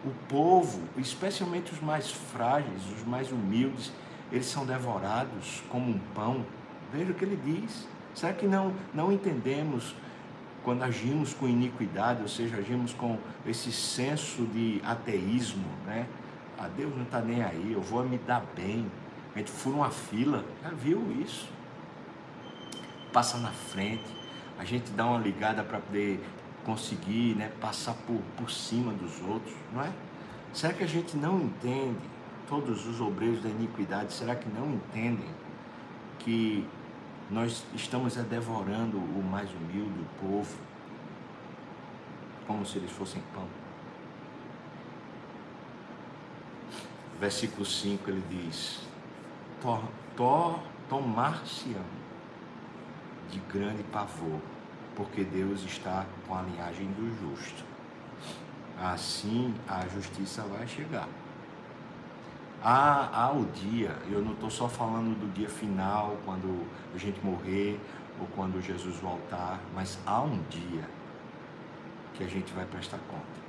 o 0.06 0.12
povo, 0.30 0.82
especialmente 0.98 1.74
os 1.74 1.82
mais 1.82 2.12
frágeis, 2.12 2.82
os 2.96 3.04
mais 3.04 3.32
humildes, 3.32 3.92
eles 4.32 4.46
são 4.46 4.66
devorados 4.66 5.64
como 5.70 5.90
um 5.90 6.00
pão. 6.14 6.46
Veja 6.94 7.12
o 7.12 7.16
que 7.16 7.26
ele 7.26 7.40
diz. 7.44 7.88
Será 8.14 8.34
que 8.34 8.46
não, 8.46 8.74
não 8.94 9.12
entendemos 9.12 9.96
quando 10.64 10.84
agimos 10.84 11.34
com 11.34 11.48
iniquidade, 11.48 12.22
ou 12.22 12.28
seja, 12.28 12.58
agimos 12.58 12.94
com 12.94 13.18
esse 13.46 13.72
senso 13.72 14.44
de 14.46 14.82
ateísmo, 14.84 15.66
né? 15.86 16.08
Ah, 16.58 16.68
Deus 16.68 16.96
não 16.96 17.04
está 17.04 17.20
nem 17.20 17.44
aí, 17.44 17.74
eu 17.74 17.82
vou 17.82 18.04
me 18.04 18.18
dar 18.18 18.44
bem. 18.56 18.90
A 19.36 19.40
gente 19.40 19.52
fura 19.52 19.76
uma 19.76 19.92
fila, 19.92 20.46
já 20.64 20.70
viu 20.70 21.04
isso? 21.22 21.50
Passa 23.12 23.38
na 23.38 23.52
frente, 23.52 24.06
a 24.58 24.64
gente 24.64 24.92
dá 24.92 25.06
uma 25.06 25.20
ligada 25.20 25.64
para 25.64 25.80
poder 25.80 26.20
conseguir 26.66 27.36
né, 27.36 27.52
passar 27.62 27.94
por, 28.08 28.20
por 28.36 28.50
cima 28.50 28.92
dos 28.94 29.22
outros, 29.22 29.54
não 29.72 29.84
é? 29.84 29.92
Será 30.54 30.74
que 30.74 30.84
a 30.84 30.88
gente 30.88 31.16
não 31.16 31.40
entende, 31.40 32.00
todos 32.48 32.88
os 32.88 33.00
obreiros 33.00 33.42
da 33.42 33.50
iniquidade, 33.50 34.14
será 34.14 34.36
que 34.36 34.50
não 34.50 34.74
entendem 34.74 35.30
que 36.20 36.68
nós 37.30 37.64
estamos 37.74 38.16
devorando 38.16 38.98
o 38.98 39.24
mais 39.24 39.50
humilde, 39.52 40.00
o 40.00 40.28
povo, 40.28 40.58
como 42.48 42.66
se 42.66 42.78
eles 42.78 42.92
fossem 42.92 43.22
pão? 43.34 43.48
Versículo 47.20 47.66
5 47.66 48.10
ele 48.10 48.24
diz: 48.30 48.82
Tomar-se-ão 50.88 51.84
de 53.32 53.40
grande 53.52 53.84
pavor 53.84 54.40
porque 54.96 55.24
Deus 55.24 55.64
está 55.64 56.06
com 56.28 56.36
a 56.36 56.42
linhagem 56.42 56.88
do 56.88 57.10
justo. 57.20 57.64
Assim 58.82 59.54
a 59.68 59.88
justiça 59.88 60.42
vai 60.44 60.68
chegar. 60.68 61.08
Há, 62.64 63.10
há 63.14 63.32
o 63.32 63.46
dia, 63.46 63.96
eu 64.10 64.22
não 64.22 64.34
estou 64.34 64.50
só 64.50 64.68
falando 64.68 65.20
do 65.20 65.32
dia 65.34 65.50
final, 65.50 66.18
quando 66.26 66.66
a 66.94 66.98
gente 66.98 67.24
morrer 67.24 67.80
ou 68.20 68.28
quando 68.36 68.62
Jesus 68.62 68.96
voltar, 68.98 69.60
mas 69.74 70.00
há 70.06 70.22
um 70.22 70.42
dia 70.50 70.84
que 72.16 72.24
a 72.24 72.28
gente 72.28 72.52
vai 72.54 72.66
prestar 72.66 72.98
conta. 73.10 73.46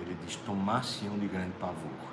Ele 0.00 0.16
diz: 0.24 0.36
tomar-se-ão 0.36 1.18
de 1.18 1.26
grande 1.26 1.52
pavor. 1.58 2.10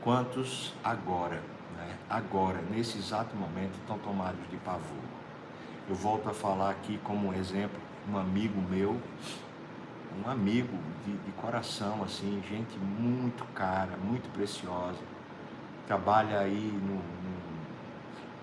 Quantos 0.00 0.74
agora, 0.82 1.42
né, 1.76 1.96
agora, 2.08 2.60
nesse 2.70 2.98
exato 2.98 3.36
momento, 3.36 3.74
estão 3.78 3.98
tomados 3.98 4.40
de 4.48 4.56
pavor? 4.58 5.17
Eu 5.88 5.94
volto 5.94 6.28
a 6.28 6.34
falar 6.34 6.70
aqui 6.70 7.00
como 7.02 7.28
um 7.28 7.32
exemplo, 7.32 7.80
um 8.12 8.18
amigo 8.18 8.60
meu, 8.60 9.00
um 10.22 10.28
amigo 10.28 10.76
de, 11.06 11.16
de 11.16 11.32
coração, 11.32 12.02
assim, 12.04 12.42
gente 12.46 12.76
muito 12.78 13.42
cara, 13.54 13.96
muito 13.96 14.30
preciosa. 14.34 14.98
Trabalha 15.86 16.40
aí 16.40 16.78
no, 16.82 16.96
no, 16.96 17.38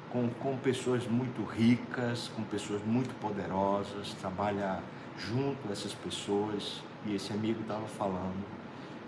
com, 0.10 0.28
com 0.40 0.58
pessoas 0.58 1.06
muito 1.06 1.44
ricas, 1.44 2.32
com 2.36 2.42
pessoas 2.42 2.82
muito 2.84 3.14
poderosas, 3.20 4.16
trabalha 4.20 4.82
junto 5.16 5.70
a 5.70 5.72
essas 5.72 5.94
pessoas. 5.94 6.82
E 7.06 7.14
esse 7.14 7.32
amigo 7.32 7.62
estava 7.62 7.86
falando 7.86 8.44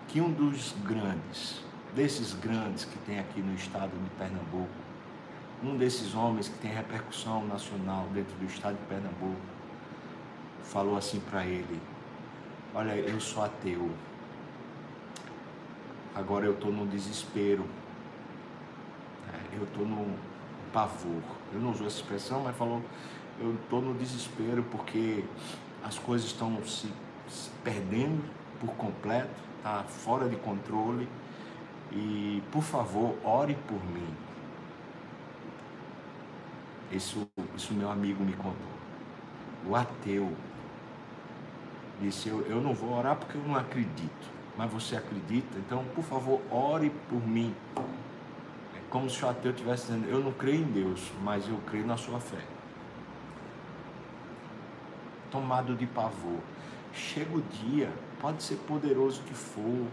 que 0.07 0.21
um 0.21 0.31
dos 0.31 0.75
grandes, 0.85 1.63
desses 1.95 2.33
grandes 2.35 2.85
que 2.85 2.99
tem 2.99 3.17
aqui 3.17 3.41
no 3.41 3.55
estado 3.55 3.91
de 3.91 4.09
Pernambuco, 4.11 4.86
um 5.63 5.75
desses 5.75 6.13
homens 6.13 6.47
que 6.47 6.57
tem 6.59 6.71
repercussão 6.71 7.45
nacional 7.47 8.07
dentro 8.13 8.35
do 8.35 8.45
estado 8.45 8.77
de 8.77 8.85
Pernambuco, 8.85 9.41
falou 10.63 10.97
assim 10.97 11.19
para 11.19 11.45
ele: 11.45 11.81
Olha, 12.73 12.95
eu 12.95 13.19
sou 13.19 13.43
ateu. 13.43 13.89
Agora 16.13 16.45
eu 16.45 16.53
estou 16.53 16.71
no 16.71 16.85
desespero. 16.85 17.65
É, 19.33 19.57
eu 19.57 19.63
estou 19.63 19.85
no 19.85 20.15
pavor. 20.71 21.21
Eu 21.53 21.59
não 21.59 21.71
usou 21.71 21.87
essa 21.87 21.97
expressão, 21.97 22.41
mas 22.43 22.55
falou: 22.55 22.81
Eu 23.39 23.55
estou 23.55 23.81
no 23.81 23.93
desespero 23.95 24.63
porque 24.63 25.23
as 25.83 25.97
coisas 25.97 26.27
estão 26.27 26.63
se, 26.65 26.91
se 27.27 27.49
perdendo 27.63 28.23
por 28.59 28.75
completo, 28.75 29.29
está 29.57 29.83
fora 29.83 30.29
de 30.29 30.35
controle. 30.35 31.07
E 31.91 32.43
por 32.51 32.61
favor, 32.61 33.15
ore 33.23 33.55
por 33.67 33.83
mim. 33.85 34.26
Isso, 36.91 37.27
isso 37.55 37.73
meu 37.73 37.91
amigo 37.91 38.23
me 38.23 38.33
contou. 38.33 38.77
O 39.67 39.75
ateu 39.75 40.33
disse: 42.01 42.29
eu, 42.29 42.41
eu 42.47 42.61
não 42.61 42.73
vou 42.73 42.97
orar 42.97 43.15
porque 43.15 43.37
eu 43.37 43.43
não 43.43 43.55
acredito. 43.55 44.37
Mas 44.57 44.71
você 44.71 44.95
acredita? 44.95 45.57
Então, 45.59 45.83
por 45.93 46.03
favor, 46.03 46.41
ore 46.49 46.91
por 47.09 47.25
mim. 47.27 47.53
É 48.75 48.79
como 48.89 49.09
se 49.09 49.23
o 49.23 49.29
ateu 49.29 49.51
estivesse 49.51 49.87
dizendo: 49.87 50.09
Eu 50.09 50.19
não 50.19 50.31
creio 50.31 50.61
em 50.61 50.71
Deus, 50.71 51.11
mas 51.21 51.47
eu 51.47 51.57
creio 51.67 51.85
na 51.85 51.97
sua 51.97 52.19
fé. 52.19 52.41
Tomado 55.29 55.75
de 55.75 55.85
pavor. 55.85 56.39
Chega 56.93 57.37
o 57.37 57.41
dia, 57.41 57.91
pode 58.19 58.41
ser 58.41 58.55
poderoso 58.67 59.21
que 59.21 59.33
for, 59.33 59.85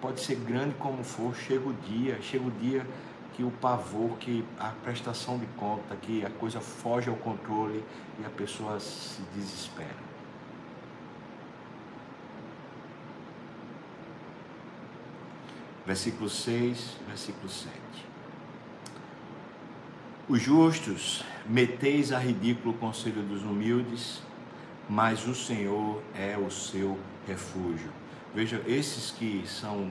pode 0.00 0.20
ser 0.20 0.36
grande 0.36 0.74
como 0.76 1.04
for, 1.04 1.34
chega 1.34 1.68
o 1.68 1.74
dia, 1.74 2.18
chega 2.22 2.46
o 2.46 2.50
dia 2.52 2.86
que 3.34 3.42
o 3.42 3.50
pavor, 3.50 4.16
que 4.18 4.44
a 4.58 4.68
prestação 4.68 5.38
de 5.38 5.46
conta, 5.56 5.96
que 5.96 6.24
a 6.24 6.30
coisa 6.30 6.60
foge 6.60 7.08
ao 7.08 7.16
controle 7.16 7.82
e 8.20 8.24
a 8.24 8.30
pessoa 8.30 8.78
se 8.78 9.22
desespera. 9.34 10.12
versículo 15.86 16.28
6, 16.30 16.96
versículo 17.06 17.48
7. 17.48 17.70
Os 20.28 20.40
justos 20.40 21.24
meteis 21.46 22.12
a 22.12 22.18
ridículo 22.18 22.74
o 22.74 22.78
conselho 22.78 23.22
dos 23.22 23.42
humildes, 23.42 24.22
mas 24.88 25.26
o 25.26 25.34
Senhor 25.34 26.02
é 26.14 26.36
o 26.36 26.50
seu 26.50 26.98
refúgio. 27.26 27.90
Veja, 28.34 28.62
esses 28.66 29.10
que 29.10 29.42
são 29.46 29.90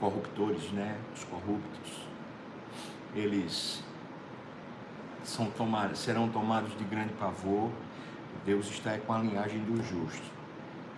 corruptores, 0.00 0.72
né? 0.72 0.98
Os 1.14 1.22
corruptos, 1.24 2.08
eles 3.14 3.84
são 5.22 5.50
tomados, 5.50 6.00
serão 6.00 6.28
tomados 6.28 6.76
de 6.76 6.84
grande 6.84 7.12
pavor. 7.14 7.70
Deus 8.44 8.68
está 8.70 8.96
com 8.98 9.12
a 9.12 9.18
linhagem 9.18 9.60
do 9.60 9.76
justo. 9.82 10.22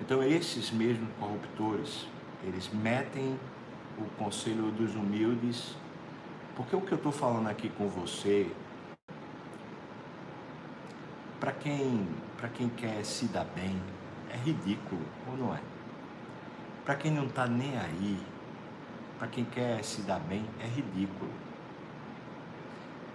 Então, 0.00 0.23
esses 0.23 0.71
mesmos 0.71 1.09
corruptores, 1.18 2.06
eles 2.44 2.71
metem 2.73 3.38
o 3.99 4.04
conselho 4.16 4.71
dos 4.71 4.94
humildes, 4.94 5.76
porque 6.54 6.75
o 6.75 6.80
que 6.80 6.92
eu 6.92 6.97
estou 6.97 7.12
falando 7.12 7.49
aqui 7.49 7.68
com 7.68 7.88
você, 7.88 8.50
para 11.38 11.52
quem, 11.52 12.06
quem 12.54 12.68
quer 12.68 13.04
se 13.04 13.26
dar 13.26 13.44
bem, 13.44 13.80
é 14.32 14.36
ridículo, 14.36 15.02
ou 15.28 15.36
não 15.36 15.54
é? 15.54 15.60
Para 16.84 16.95
quem 16.95 17.10
não 17.10 17.26
está 17.26 17.47
nem 17.47 17.76
aí, 17.78 18.19
para 19.23 19.30
quem 19.30 19.45
quer 19.45 19.85
se 19.85 20.02
dar 20.02 20.19
bem, 20.19 20.45
é 20.61 20.67
ridículo. 20.67 21.30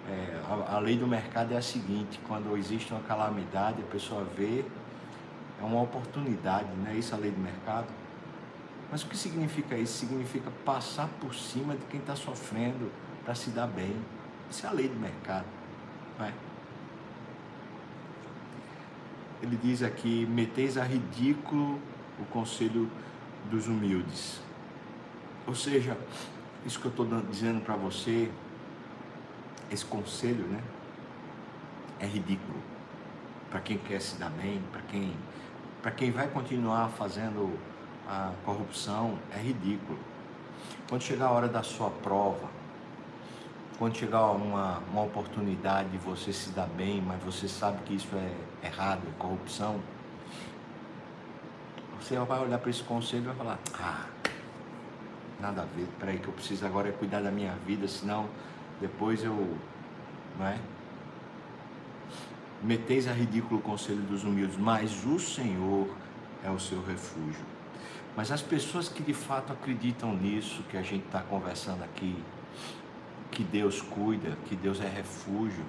É, 0.09 0.41
a, 0.49 0.77
a, 0.77 0.79
lei 0.79 0.97
do 0.97 1.05
mercado 1.05 1.53
é 1.53 1.57
a 1.57 1.61
seguinte: 1.61 2.17
quando 2.25 2.55
existe 2.55 2.93
uma 2.93 3.01
calamidade, 3.01 3.81
a 3.81 3.85
pessoa 3.91 4.23
vê, 4.23 4.63
é 5.61 5.65
uma 5.65 5.81
oportunidade, 5.81 6.69
não 6.77 6.89
é 6.89 6.95
isso 6.95 7.13
a 7.13 7.17
lei 7.17 7.29
do 7.29 7.41
mercado? 7.41 7.87
Mas 8.89 9.03
o 9.03 9.07
que 9.07 9.17
significa 9.17 9.75
isso? 9.75 9.97
Significa 9.97 10.49
passar 10.63 11.09
por 11.19 11.35
cima 11.35 11.75
de 11.75 11.83
quem 11.87 11.99
está 11.99 12.15
sofrendo 12.15 12.89
para 13.25 13.35
se 13.35 13.49
dar 13.49 13.67
bem. 13.67 13.93
Isso 14.49 14.65
é 14.65 14.69
a 14.69 14.71
lei 14.71 14.87
do 14.87 14.95
mercado. 14.95 15.45
Não 16.17 16.25
é? 16.25 16.33
Ele 19.41 19.59
diz 19.61 19.83
aqui: 19.83 20.25
meteis 20.25 20.77
a 20.77 20.85
ridículo 20.85 21.81
o 22.17 22.23
conselho 22.27 22.89
dos 23.51 23.67
humildes. 23.67 24.46
Ou 25.47 25.55
seja, 25.55 25.97
isso 26.65 26.79
que 26.79 26.85
eu 26.85 26.91
estou 26.91 27.07
dizendo 27.21 27.61
para 27.61 27.75
você, 27.75 28.29
esse 29.71 29.85
conselho, 29.85 30.45
né? 30.47 30.61
É 31.99 32.05
ridículo 32.05 32.61
para 33.49 33.61
quem 33.61 33.77
quer 33.77 34.01
se 34.01 34.17
dar 34.17 34.29
bem, 34.29 34.61
para 34.71 34.81
quem, 34.81 35.15
para 35.81 35.91
quem 35.91 36.11
vai 36.11 36.27
continuar 36.27 36.89
fazendo 36.89 37.57
a 38.07 38.31
corrupção 38.45 39.17
é 39.33 39.39
ridículo. 39.39 39.97
Quando 40.87 41.01
chegar 41.01 41.27
a 41.27 41.31
hora 41.31 41.47
da 41.47 41.63
sua 41.63 41.89
prova, 41.89 42.49
quando 43.77 43.95
chegar 43.97 44.31
uma, 44.31 44.79
uma 44.91 45.03
oportunidade 45.03 45.89
de 45.89 45.97
você 45.97 46.31
se 46.31 46.49
dar 46.51 46.67
bem, 46.67 47.01
mas 47.01 47.21
você 47.23 47.47
sabe 47.47 47.79
que 47.83 47.95
isso 47.95 48.09
é 48.15 48.67
errado, 48.67 49.01
é 49.07 49.19
corrupção, 49.19 49.79
você 51.99 52.17
vai 52.19 52.39
olhar 52.39 52.57
para 52.59 52.69
esse 52.69 52.83
conselho 52.83 53.23
e 53.23 53.25
vai 53.27 53.35
falar: 53.35 53.59
Ah, 53.73 54.05
nada 55.39 55.61
a 55.61 55.65
ver, 55.65 55.87
peraí, 55.99 56.19
que 56.19 56.27
eu 56.27 56.33
preciso 56.33 56.65
agora 56.65 56.89
é 56.89 56.91
cuidar 56.91 57.21
da 57.21 57.31
minha 57.31 57.53
vida, 57.65 57.87
senão 57.87 58.27
depois 58.81 59.23
eu. 59.23 59.57
Não 60.37 60.47
é? 60.47 60.57
Meteis 62.63 63.07
a 63.07 63.13
ridículo 63.13 63.59
o 63.59 63.63
conselho 63.63 64.01
dos 64.01 64.23
humildes, 64.23 64.57
mas 64.57 65.05
o 65.05 65.19
Senhor 65.19 65.87
é 66.43 66.49
o 66.49 66.59
seu 66.59 66.83
refúgio. 66.83 67.45
Mas 68.15 68.31
as 68.31 68.41
pessoas 68.41 68.89
que 68.89 69.03
de 69.03 69.13
fato 69.13 69.53
acreditam 69.53 70.15
nisso 70.15 70.63
que 70.63 70.75
a 70.75 70.81
gente 70.81 71.05
está 71.05 71.21
conversando 71.21 71.83
aqui, 71.83 72.17
que 73.29 73.43
Deus 73.43 73.79
cuida, 73.81 74.35
que 74.45 74.55
Deus 74.55 74.81
é 74.81 74.87
refúgio, 74.87 75.63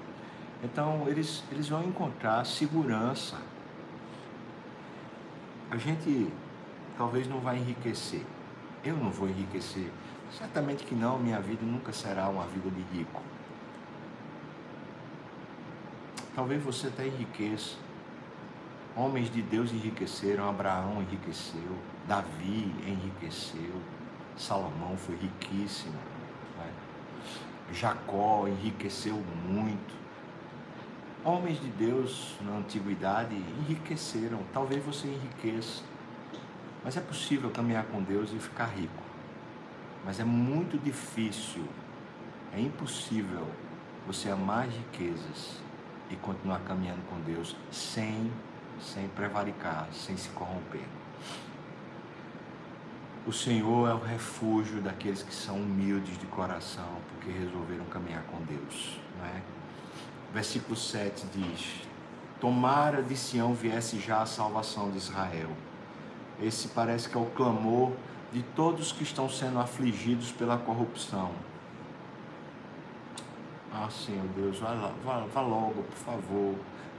então 0.64 1.06
eles, 1.06 1.44
eles 1.52 1.68
vão 1.68 1.84
encontrar 1.84 2.44
segurança. 2.44 3.36
A 5.70 5.76
gente 5.76 6.32
talvez 6.96 7.28
não 7.28 7.40
vai 7.40 7.58
enriquecer. 7.58 8.24
Eu 8.84 8.96
não 8.96 9.10
vou 9.10 9.28
enriquecer. 9.28 9.90
Certamente 10.36 10.84
que 10.84 10.94
não, 10.94 11.18
minha 11.18 11.40
vida 11.40 11.64
nunca 11.64 11.92
será 11.92 12.28
uma 12.28 12.46
vida 12.46 12.70
de 12.70 12.82
rico. 12.96 13.22
Talvez 16.34 16.62
você 16.62 16.86
até 16.86 17.06
enriqueça. 17.06 17.76
Homens 18.94 19.32
de 19.32 19.42
Deus 19.42 19.72
enriqueceram, 19.72 20.48
Abraão 20.48 21.00
enriqueceu, 21.02 21.78
Davi 22.06 22.72
enriqueceu, 22.86 23.80
Salomão 24.36 24.96
foi 24.96 25.14
riquíssimo, 25.16 25.94
né? 26.56 26.72
Jacó 27.72 28.48
enriqueceu 28.48 29.14
muito. 29.48 29.94
Homens 31.24 31.60
de 31.60 31.68
Deus 31.68 32.36
na 32.40 32.56
antiguidade 32.56 33.34
enriqueceram, 33.34 34.40
talvez 34.52 34.84
você 34.84 35.06
enriqueça, 35.08 35.82
mas 36.84 36.96
é 36.96 37.00
possível 37.00 37.50
caminhar 37.50 37.84
com 37.84 38.02
Deus 38.02 38.32
e 38.32 38.38
ficar 38.38 38.66
rico, 38.66 39.02
mas 40.04 40.20
é 40.20 40.24
muito 40.24 40.78
difícil, 40.78 41.64
é 42.52 42.60
impossível 42.60 43.46
você 44.06 44.30
amar 44.30 44.66
riquezas 44.66 45.60
e 46.10 46.16
continuar 46.16 46.60
caminhando 46.60 47.02
com 47.08 47.20
Deus 47.20 47.54
sem 47.70 48.30
sem 48.80 49.08
prevaricar, 49.08 49.88
sem 49.92 50.16
se 50.16 50.28
corromper. 50.30 50.84
O 53.26 53.32
Senhor 53.32 53.88
é 53.90 53.92
o 53.92 53.98
refúgio 53.98 54.80
daqueles 54.80 55.22
que 55.22 55.34
são 55.34 55.56
humildes 55.56 56.16
de 56.18 56.26
coração, 56.26 56.88
porque 57.08 57.30
resolveram 57.30 57.84
caminhar 57.86 58.22
com 58.24 58.40
Deus. 58.44 58.98
Não 59.18 59.26
é? 59.26 59.42
Versículo 60.32 60.76
7 60.76 61.26
diz: 61.34 61.82
Tomara 62.40 63.02
de 63.02 63.16
Sião 63.16 63.52
viesse 63.52 63.98
já 63.98 64.22
a 64.22 64.26
salvação 64.26 64.90
de 64.90 64.98
Israel. 64.98 65.50
Esse 66.40 66.68
parece 66.68 67.08
que 67.08 67.16
é 67.16 67.20
o 67.20 67.26
clamor 67.26 67.92
de 68.32 68.42
todos 68.42 68.92
que 68.92 69.02
estão 69.02 69.28
sendo 69.28 69.58
afligidos 69.58 70.30
pela 70.32 70.56
corrupção. 70.58 71.30
Ah, 73.72 73.88
Senhor 73.90 74.26
Deus, 74.36 74.58
vá, 74.58 74.92
vá, 75.04 75.24
vá 75.32 75.40
logo, 75.40 75.82
por 75.82 75.96
favor 75.96 76.54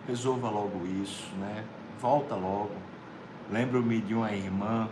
resolva 0.10 0.50
logo 0.50 0.86
isso, 1.04 1.30
né? 1.36 1.64
Volta 2.02 2.36
logo. 2.36 2.72
Lembro-me 3.52 4.02
de 4.02 4.14
uma 4.14 4.32
irmã 4.32 4.90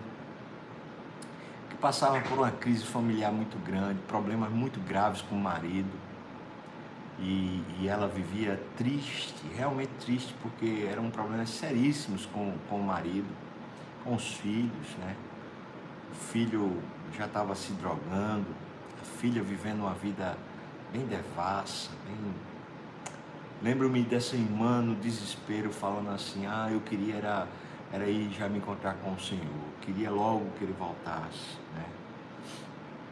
que 1.70 1.76
passava 1.78 2.22
por 2.22 2.38
uma 2.38 2.52
crise 2.52 2.86
familiar 2.86 3.32
muito 3.32 3.58
grande, 3.66 4.00
problemas 4.08 4.52
muito 4.52 4.80
graves 4.80 5.22
com 5.22 5.36
o 5.36 5.40
marido. 5.40 6.08
E, 7.20 7.64
e, 7.80 7.88
ela 7.88 8.08
vivia 8.08 8.62
triste, 8.78 9.34
realmente 9.56 9.90
triste, 10.00 10.36
porque 10.40 10.88
eram 10.90 11.10
problemas 11.10 11.50
seríssimos 11.50 12.28
com, 12.28 12.54
com 12.70 12.80
o 12.80 12.84
marido, 12.84 13.26
com 14.04 14.16
os 14.16 14.36
filhos, 14.36 14.96
né? 15.00 15.16
O 16.12 16.16
filho 16.16 16.82
já 17.18 17.26
estava 17.26 17.56
se 17.56 17.74
drogando, 17.74 18.48
a 19.02 19.06
filha 19.20 19.42
vivendo 19.42 19.82
uma 19.82 19.94
vida 19.94 20.38
bem 20.92 21.06
devassa, 21.06 21.90
bem. 22.06 22.16
Lembro-me 23.62 24.04
dessa 24.04 24.36
irmã 24.36 24.82
no 24.82 24.96
desespero 24.96 25.72
falando 25.72 26.10
assim, 26.10 26.46
ah, 26.46 26.70
eu 26.72 26.80
queria 26.82 27.16
era, 27.16 27.48
era 27.92 28.08
ir 28.08 28.32
já 28.32 28.48
me 28.48 28.60
encontrar 28.60 28.94
com 28.96 29.14
o 29.14 29.20
Senhor, 29.20 29.44
queria 29.82 30.12
logo 30.12 30.46
que 30.58 30.64
ele 30.64 30.76
voltasse, 30.78 31.58
né? 31.76 31.86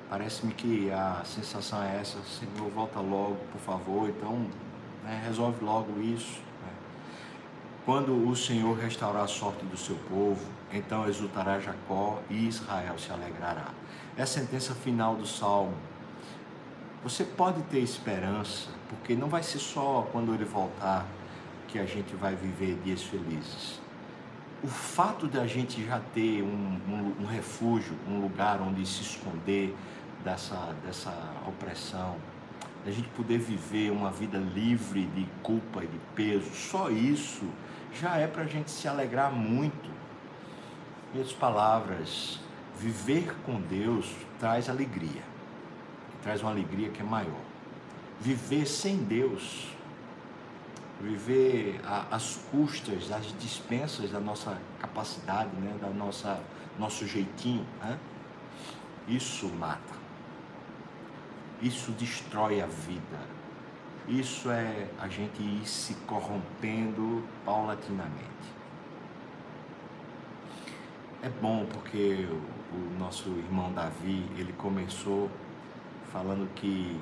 Parece-me 0.07 0.53
que 0.53 0.91
a 0.91 1.23
sensação 1.25 1.81
é 1.81 1.99
essa, 1.99 2.19
Senhor, 2.23 2.69
volta 2.69 2.99
logo, 2.99 3.37
por 3.51 3.59
favor, 3.59 4.07
então 4.07 4.47
né, 5.03 5.21
resolve 5.25 5.65
logo 5.65 5.99
isso. 5.99 6.39
Né? 6.61 6.71
Quando 7.85 8.27
o 8.27 8.35
Senhor 8.35 8.77
restaurar 8.77 9.23
a 9.23 9.27
sorte 9.27 9.65
do 9.65 9.75
seu 9.75 9.95
povo, 10.07 10.45
então 10.71 11.07
exultará 11.07 11.59
Jacó 11.59 12.21
e 12.29 12.47
Israel 12.47 12.97
se 12.97 13.11
alegrará. 13.11 13.69
É 14.17 14.23
a 14.23 14.25
sentença 14.25 14.73
final 14.73 15.15
do 15.15 15.25
Salmo. 15.25 15.73
Você 17.03 17.23
pode 17.23 17.61
ter 17.63 17.79
esperança, 17.79 18.69
porque 18.89 19.15
não 19.15 19.27
vai 19.27 19.43
ser 19.43 19.59
só 19.59 20.07
quando 20.11 20.33
ele 20.33 20.45
voltar 20.45 21.05
que 21.67 21.77
a 21.77 21.85
gente 21.85 22.15
vai 22.15 22.35
viver 22.35 22.79
dias 22.83 23.03
felizes. 23.03 23.79
O 24.63 24.67
fato 24.67 25.27
de 25.27 25.37
a 25.37 25.45
gente 25.45 25.85
já 25.85 25.99
ter 26.13 26.41
um, 26.41 26.79
um, 26.87 27.23
um 27.23 27.25
refúgio, 27.25 27.95
um 28.07 28.19
lugar 28.19 28.59
onde 28.61 28.85
se 28.85 29.01
esconder, 29.01 29.75
dessa, 30.25 30.75
dessa 30.83 31.13
opressão, 31.47 32.15
a 32.85 32.89
gente 32.89 33.07
poder 33.09 33.37
viver 33.37 33.91
uma 33.91 34.11
vida 34.11 34.37
livre 34.37 35.05
de 35.05 35.25
culpa 35.41 35.83
e 35.83 35.87
de 35.87 35.99
peso, 36.15 36.53
só 36.53 36.89
isso 36.89 37.45
já 37.93 38.17
é 38.17 38.27
para 38.27 38.43
a 38.43 38.47
gente 38.47 38.69
se 38.69 38.87
alegrar 38.87 39.31
muito. 39.31 39.94
Outras 41.15 41.33
palavras, 41.33 42.39
viver 42.77 43.33
com 43.45 43.61
Deus 43.61 44.13
traz 44.37 44.67
alegria, 44.67 45.23
traz 46.21 46.41
uma 46.41 46.51
alegria 46.51 46.89
que 46.89 46.99
é 46.99 47.05
maior. 47.05 47.39
Viver 48.19 48.65
sem 48.65 48.97
Deus, 48.97 49.69
viver 50.99 51.79
às 52.11 52.35
custas 52.51 53.07
das 53.07 53.27
dispensas 53.39 54.11
da 54.11 54.19
nossa 54.19 54.59
capacidade, 54.77 55.55
né, 55.55 55.77
da 55.79 55.89
nossa 55.89 56.37
nosso 56.77 57.07
jeitinho, 57.07 57.65
né? 57.79 57.97
isso 59.07 59.47
mata. 59.47 59.95
Isso 61.61 61.91
destrói 61.93 62.61
a 62.61 62.65
vida. 62.65 63.21
Isso 64.05 64.51
é 64.51 64.89
a 64.99 65.07
gente 65.07 65.41
ir 65.41 65.65
se 65.65 65.93
corrompendo 66.05 67.23
paulatinamente. 67.45 68.35
É 71.25 71.29
bom 71.41 71.65
porque 71.65 72.27
o, 72.71 72.99
nosso 72.99 73.29
irmão 73.29 73.73
Davi, 73.73 74.23
ele 74.37 74.53
começou 74.53 75.27
falando 76.11 76.47
que 76.53 77.01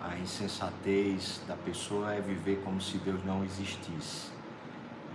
a 0.00 0.16
insensatez 0.16 1.40
da 1.48 1.56
pessoa 1.56 2.14
é 2.14 2.20
viver 2.20 2.62
como 2.64 2.80
se 2.80 2.98
Deus 2.98 3.24
não 3.24 3.44
existisse. 3.44 4.30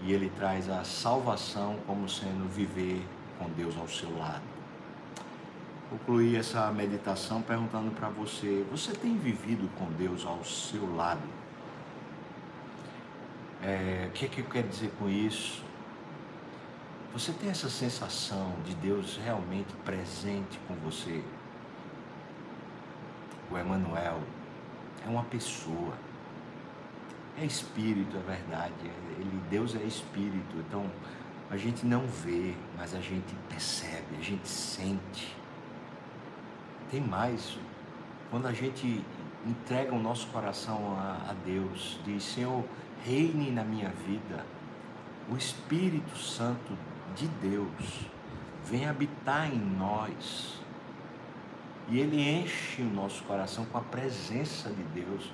E 0.04 0.12
ele 0.12 0.30
traz 0.36 0.70
a 0.70 0.84
salvação 0.84 1.78
como 1.88 2.10
sendo 2.10 2.50
viver 2.50 3.02
com 3.38 3.50
Deus 3.52 3.78
ao 3.78 3.88
seu 3.88 4.14
lado 4.18 4.44
concluir 5.90 6.36
essa 6.36 6.70
meditação 6.72 7.42
perguntando 7.42 7.92
para 7.92 8.10
você: 8.10 8.66
você 8.70 8.92
tem 8.92 9.18
vivido 9.18 9.70
com 9.78 9.86
Deus 9.94 10.26
ao 10.26 10.44
seu 10.44 10.96
lado? 10.98 11.24
É, 13.64 14.08
o 14.10 14.12
que, 14.12 14.26
é 14.26 14.28
que 14.28 14.42
eu 14.42 14.46
quero 14.46 14.68
dizer 14.68 14.92
com 15.00 15.10
isso? 15.10 15.69
Você 17.12 17.32
tem 17.34 17.50
essa 17.50 17.70
sensação 17.70 18.54
de 18.64 18.76
Deus 18.76 19.18
realmente 19.18 19.74
presente 19.84 20.60
com 20.68 20.76
você? 20.76 21.24
O 23.50 23.58
Emmanuel 23.58 24.22
é 25.04 25.10
uma 25.10 25.24
pessoa, 25.24 25.94
é 27.36 27.46
espírito, 27.46 28.16
é 28.16 28.20
verdade. 28.20 28.92
Ele, 29.18 29.42
Deus 29.50 29.76
é 29.76 29.82
espírito, 29.82 30.56
então 30.58 30.86
a 31.50 31.58
gente 31.58 31.84
não 31.84 32.06
vê, 32.06 32.54
mas 32.78 32.94
a 32.94 33.02
gente 33.02 33.34
percebe, 33.50 34.16
a 34.20 34.22
gente 34.22 34.48
sente. 34.48 35.36
Tem 36.92 37.02
mais. 37.02 37.58
Quando 38.30 38.46
a 38.46 38.54
gente 38.54 39.04
entrega 39.48 39.96
o 39.96 40.00
nosso 40.00 40.28
coração 40.28 40.96
a, 40.96 41.32
a 41.32 41.36
Deus, 41.44 42.00
diz: 42.06 42.24
Senhor, 42.24 42.64
reine 43.04 43.50
na 43.50 43.64
minha 43.64 43.90
vida, 43.90 44.46
o 45.28 45.36
Espírito 45.36 46.16
Santo 46.16 46.78
de 47.16 47.28
Deus 47.28 48.06
vem 48.66 48.88
habitar 48.88 49.52
em 49.52 49.60
nós. 49.60 50.60
E 51.88 52.00
ele 52.00 52.22
enche 52.22 52.82
o 52.82 52.90
nosso 52.90 53.24
coração 53.24 53.66
com 53.66 53.78
a 53.78 53.82
presença 53.82 54.70
de 54.70 54.84
Deus. 54.84 55.32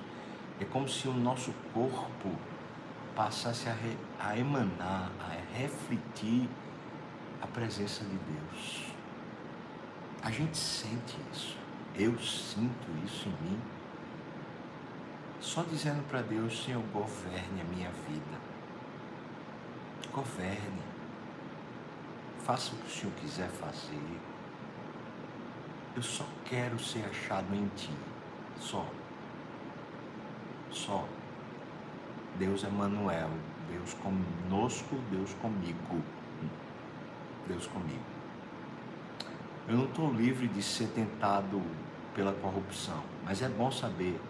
É 0.58 0.64
como 0.64 0.88
se 0.88 1.06
o 1.06 1.12
nosso 1.12 1.52
corpo 1.74 2.30
passasse 3.14 3.68
a, 3.68 3.72
re, 3.72 3.96
a 4.18 4.38
emanar, 4.38 5.10
a 5.20 5.56
refletir 5.56 6.48
a 7.42 7.46
presença 7.46 8.04
de 8.04 8.16
Deus. 8.16 8.86
A 10.22 10.30
gente 10.30 10.56
sente 10.56 11.16
isso. 11.32 11.56
Eu 11.94 12.18
sinto 12.18 12.86
isso 13.04 13.28
em 13.28 13.48
mim. 13.48 13.60
Só 15.40 15.62
dizendo 15.62 16.02
para 16.08 16.22
Deus, 16.22 16.64
Senhor, 16.64 16.82
governe 16.92 17.60
a 17.60 17.64
minha 17.64 17.90
vida. 18.08 18.40
Governe. 20.12 20.95
Faça 22.46 22.72
o 22.72 22.78
que 22.78 22.86
o 22.86 22.90
Senhor 22.90 23.12
quiser 23.16 23.48
fazer. 23.48 24.00
Eu 25.96 26.02
só 26.02 26.24
quero 26.44 26.78
ser 26.78 27.04
achado 27.06 27.52
em 27.52 27.66
Ti. 27.74 27.90
Só. 28.60 28.86
Só. 30.70 31.08
Deus 32.38 32.62
é 32.62 32.68
Manuel. 32.68 33.30
Deus 33.68 33.94
conosco, 33.94 34.94
Deus 35.10 35.34
comigo. 35.42 36.00
Deus 37.48 37.66
comigo. 37.66 38.04
Eu 39.66 39.78
não 39.78 39.86
estou 39.86 40.12
livre 40.12 40.46
de 40.46 40.62
ser 40.62 40.86
tentado 40.90 41.60
pela 42.14 42.32
corrupção, 42.32 43.02
mas 43.24 43.42
é 43.42 43.48
bom 43.48 43.72
saber 43.72 44.20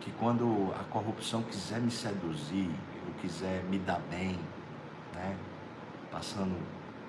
que 0.00 0.10
quando 0.18 0.74
a 0.74 0.82
corrupção 0.82 1.44
quiser 1.44 1.80
me 1.80 1.92
seduzir, 1.92 2.74
ou 3.06 3.14
quiser 3.20 3.62
me 3.70 3.78
dar 3.78 4.00
bem, 4.10 4.36
né, 5.14 5.36
passando 6.10 6.58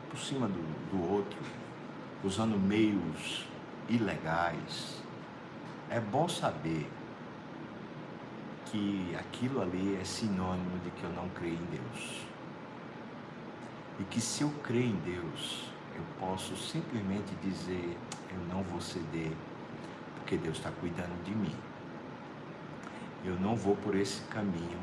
por 0.09 0.19
cima 0.19 0.47
do, 0.47 0.91
do 0.91 1.13
outro, 1.13 1.37
usando 2.23 2.57
meios 2.57 3.45
ilegais, 3.89 5.01
é 5.89 5.99
bom 5.99 6.27
saber 6.27 6.89
que 8.65 9.15
aquilo 9.17 9.61
ali 9.61 9.97
é 10.01 10.03
sinônimo 10.03 10.79
de 10.83 10.89
que 10.91 11.03
eu 11.03 11.11
não 11.13 11.29
creio 11.29 11.53
em 11.55 11.65
Deus. 11.65 12.25
E 13.99 14.03
que 14.03 14.19
se 14.19 14.41
eu 14.43 14.51
creio 14.63 14.89
em 14.89 14.99
Deus, 14.99 15.69
eu 15.95 16.03
posso 16.19 16.55
simplesmente 16.57 17.33
dizer: 17.41 17.97
eu 18.31 18.53
não 18.53 18.63
vou 18.63 18.81
ceder, 18.81 19.31
porque 20.17 20.37
Deus 20.37 20.57
está 20.57 20.71
cuidando 20.71 21.23
de 21.23 21.33
mim. 21.33 21.55
Eu 23.23 23.39
não 23.39 23.55
vou 23.55 23.75
por 23.77 23.95
esse 23.95 24.21
caminho, 24.23 24.79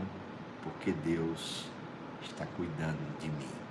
porque 0.62 0.92
Deus 0.92 1.66
está 2.22 2.46
cuidando 2.56 3.18
de 3.20 3.28
mim. 3.28 3.61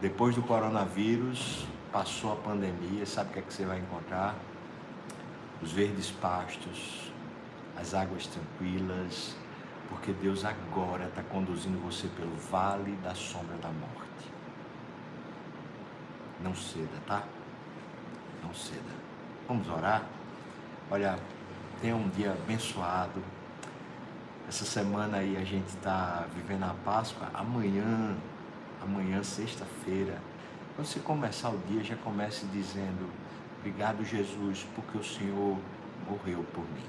Depois 0.00 0.34
do 0.34 0.42
coronavírus, 0.42 1.66
passou 1.92 2.32
a 2.32 2.36
pandemia, 2.36 3.04
sabe 3.04 3.30
o 3.30 3.32
que 3.34 3.38
é 3.40 3.42
que 3.42 3.52
você 3.52 3.66
vai 3.66 3.78
encontrar? 3.78 4.34
Os 5.60 5.72
verdes 5.72 6.10
pastos, 6.10 7.12
as 7.76 7.92
águas 7.92 8.26
tranquilas, 8.26 9.36
porque 9.90 10.12
Deus 10.12 10.42
agora 10.42 11.04
está 11.04 11.22
conduzindo 11.24 11.78
você 11.84 12.08
pelo 12.16 12.34
vale 12.50 12.92
da 13.02 13.14
sombra 13.14 13.56
da 13.58 13.68
morte. 13.68 14.32
Não 16.42 16.54
ceda, 16.54 16.88
tá? 17.06 17.24
Não 18.42 18.54
ceda. 18.54 18.80
Vamos 19.46 19.68
orar? 19.68 20.04
Olha, 20.90 21.18
tenha 21.82 21.94
um 21.94 22.08
dia 22.08 22.32
abençoado. 22.32 23.22
Essa 24.48 24.64
semana 24.64 25.18
aí 25.18 25.36
a 25.36 25.44
gente 25.44 25.68
está 25.68 26.24
vivendo 26.34 26.64
a 26.64 26.74
Páscoa. 26.84 27.28
Amanhã, 27.34 28.16
amanhã, 28.82 29.22
sexta-feira, 29.22 30.18
quando 30.74 30.86
você 30.86 31.00
começar 31.00 31.50
o 31.50 31.58
dia, 31.68 31.82
já 31.82 31.96
comece 31.96 32.46
dizendo: 32.46 33.10
Obrigado, 33.58 34.04
Jesus, 34.04 34.66
porque 34.74 34.96
o 34.96 35.04
Senhor 35.04 35.58
morreu 36.08 36.44
por 36.54 36.64
mim. 36.64 36.86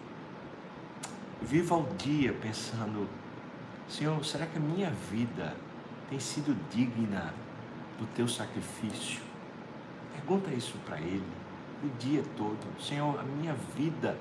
Viva 1.42 1.76
o 1.76 1.88
dia 1.98 2.34
pensando: 2.34 3.10
Senhor, 3.90 4.24
será 4.24 4.46
que 4.46 4.58
a 4.58 4.62
minha 4.62 4.90
vida 5.12 5.56
tem 6.10 6.20
sido 6.20 6.58
digna 6.70 7.34
do 8.00 8.06
teu 8.16 8.28
sacrifício? 8.28 9.22
Pergunta 10.14 10.52
isso 10.52 10.78
para 10.86 11.00
Ele 11.00 11.42
o 11.84 11.90
dia 11.98 12.24
todo. 12.38 12.82
Senhor, 12.82 13.20
a 13.20 13.24
minha 13.24 13.54
vida 13.76 14.18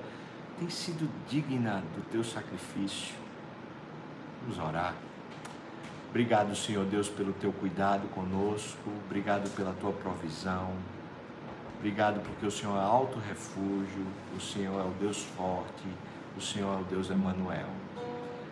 tem 0.59 0.69
sido 0.69 1.09
digna 1.29 1.83
do 1.95 2.01
teu 2.11 2.23
sacrifício. 2.23 3.15
Vamos 4.41 4.59
orar. 4.59 4.95
Obrigado, 6.11 6.53
Senhor 6.57 6.83
Deus, 6.87 7.07
pelo 7.07 7.31
teu 7.31 7.53
cuidado 7.53 8.05
conosco. 8.09 8.91
Obrigado 9.05 9.49
pela 9.55 9.71
tua 9.79 9.93
provisão. 9.93 10.73
Obrigado 11.79 12.19
porque 12.19 12.45
o 12.45 12.51
Senhor 12.51 12.75
é 12.75 12.81
alto 12.81 13.17
refúgio, 13.17 14.05
o 14.35 14.41
Senhor 14.41 14.77
é 14.77 14.83
o 14.83 14.91
Deus 14.99 15.23
forte, 15.37 15.87
o 16.37 16.41
Senhor 16.41 16.77
é 16.77 16.81
o 16.81 16.83
Deus 16.83 17.09
Emanuel. 17.09 17.69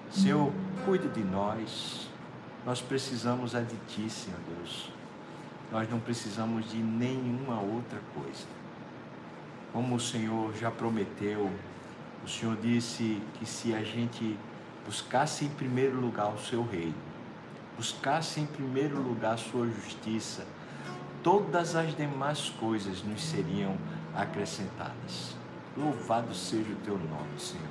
Senhor, 0.10 0.54
cuide 0.86 1.10
de 1.10 1.22
nós. 1.22 2.08
Nós 2.65 2.80
precisamos 2.80 3.54
é 3.54 3.62
de 3.62 3.76
ti, 3.89 4.10
Senhor 4.10 4.39
Deus. 4.56 4.89
Nós 5.69 5.89
não 5.89 6.00
precisamos 6.00 6.72
de 6.72 6.78
nenhuma 6.78 7.60
outra 7.60 8.00
coisa. 8.15 8.48
Como 9.74 9.95
o 9.95 10.00
Senhor 10.00 10.56
já 10.56 10.72
prometeu, 10.72 11.52
o 12.24 12.28
Senhor 12.28 12.56
disse 12.56 13.22
que 13.34 13.45
se 13.45 13.76
a 13.76 13.84
gente 13.84 14.38
buscasse 14.86 15.43
em 15.43 15.50
primeiro 15.50 16.00
lugar 16.00 16.34
o 16.34 16.39
seu 16.39 16.63
reino, 16.63 17.09
buscasse 17.79 18.41
em 18.41 18.45
primeiro 18.45 19.01
lugar 19.01 19.37
sua 19.37 19.65
justiça, 19.65 20.45
todas 21.23 21.77
as 21.77 21.95
demais 21.95 22.49
coisas 22.59 23.01
nos 23.03 23.23
seriam 23.23 23.77
acrescentadas. 24.13 25.33
Louvado 25.77 26.35
seja 26.35 26.73
o 26.73 26.75
teu 26.83 26.97
nome, 26.97 27.39
Senhor. 27.39 27.63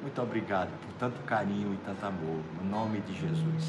Muito 0.00 0.22
obrigado 0.22 0.70
por 0.80 0.94
tanto 0.94 1.22
carinho 1.24 1.74
e 1.74 1.76
tanto 1.84 2.06
amor, 2.06 2.40
no 2.58 2.70
nome 2.70 3.02
de 3.02 3.12
Jesus. 3.12 3.64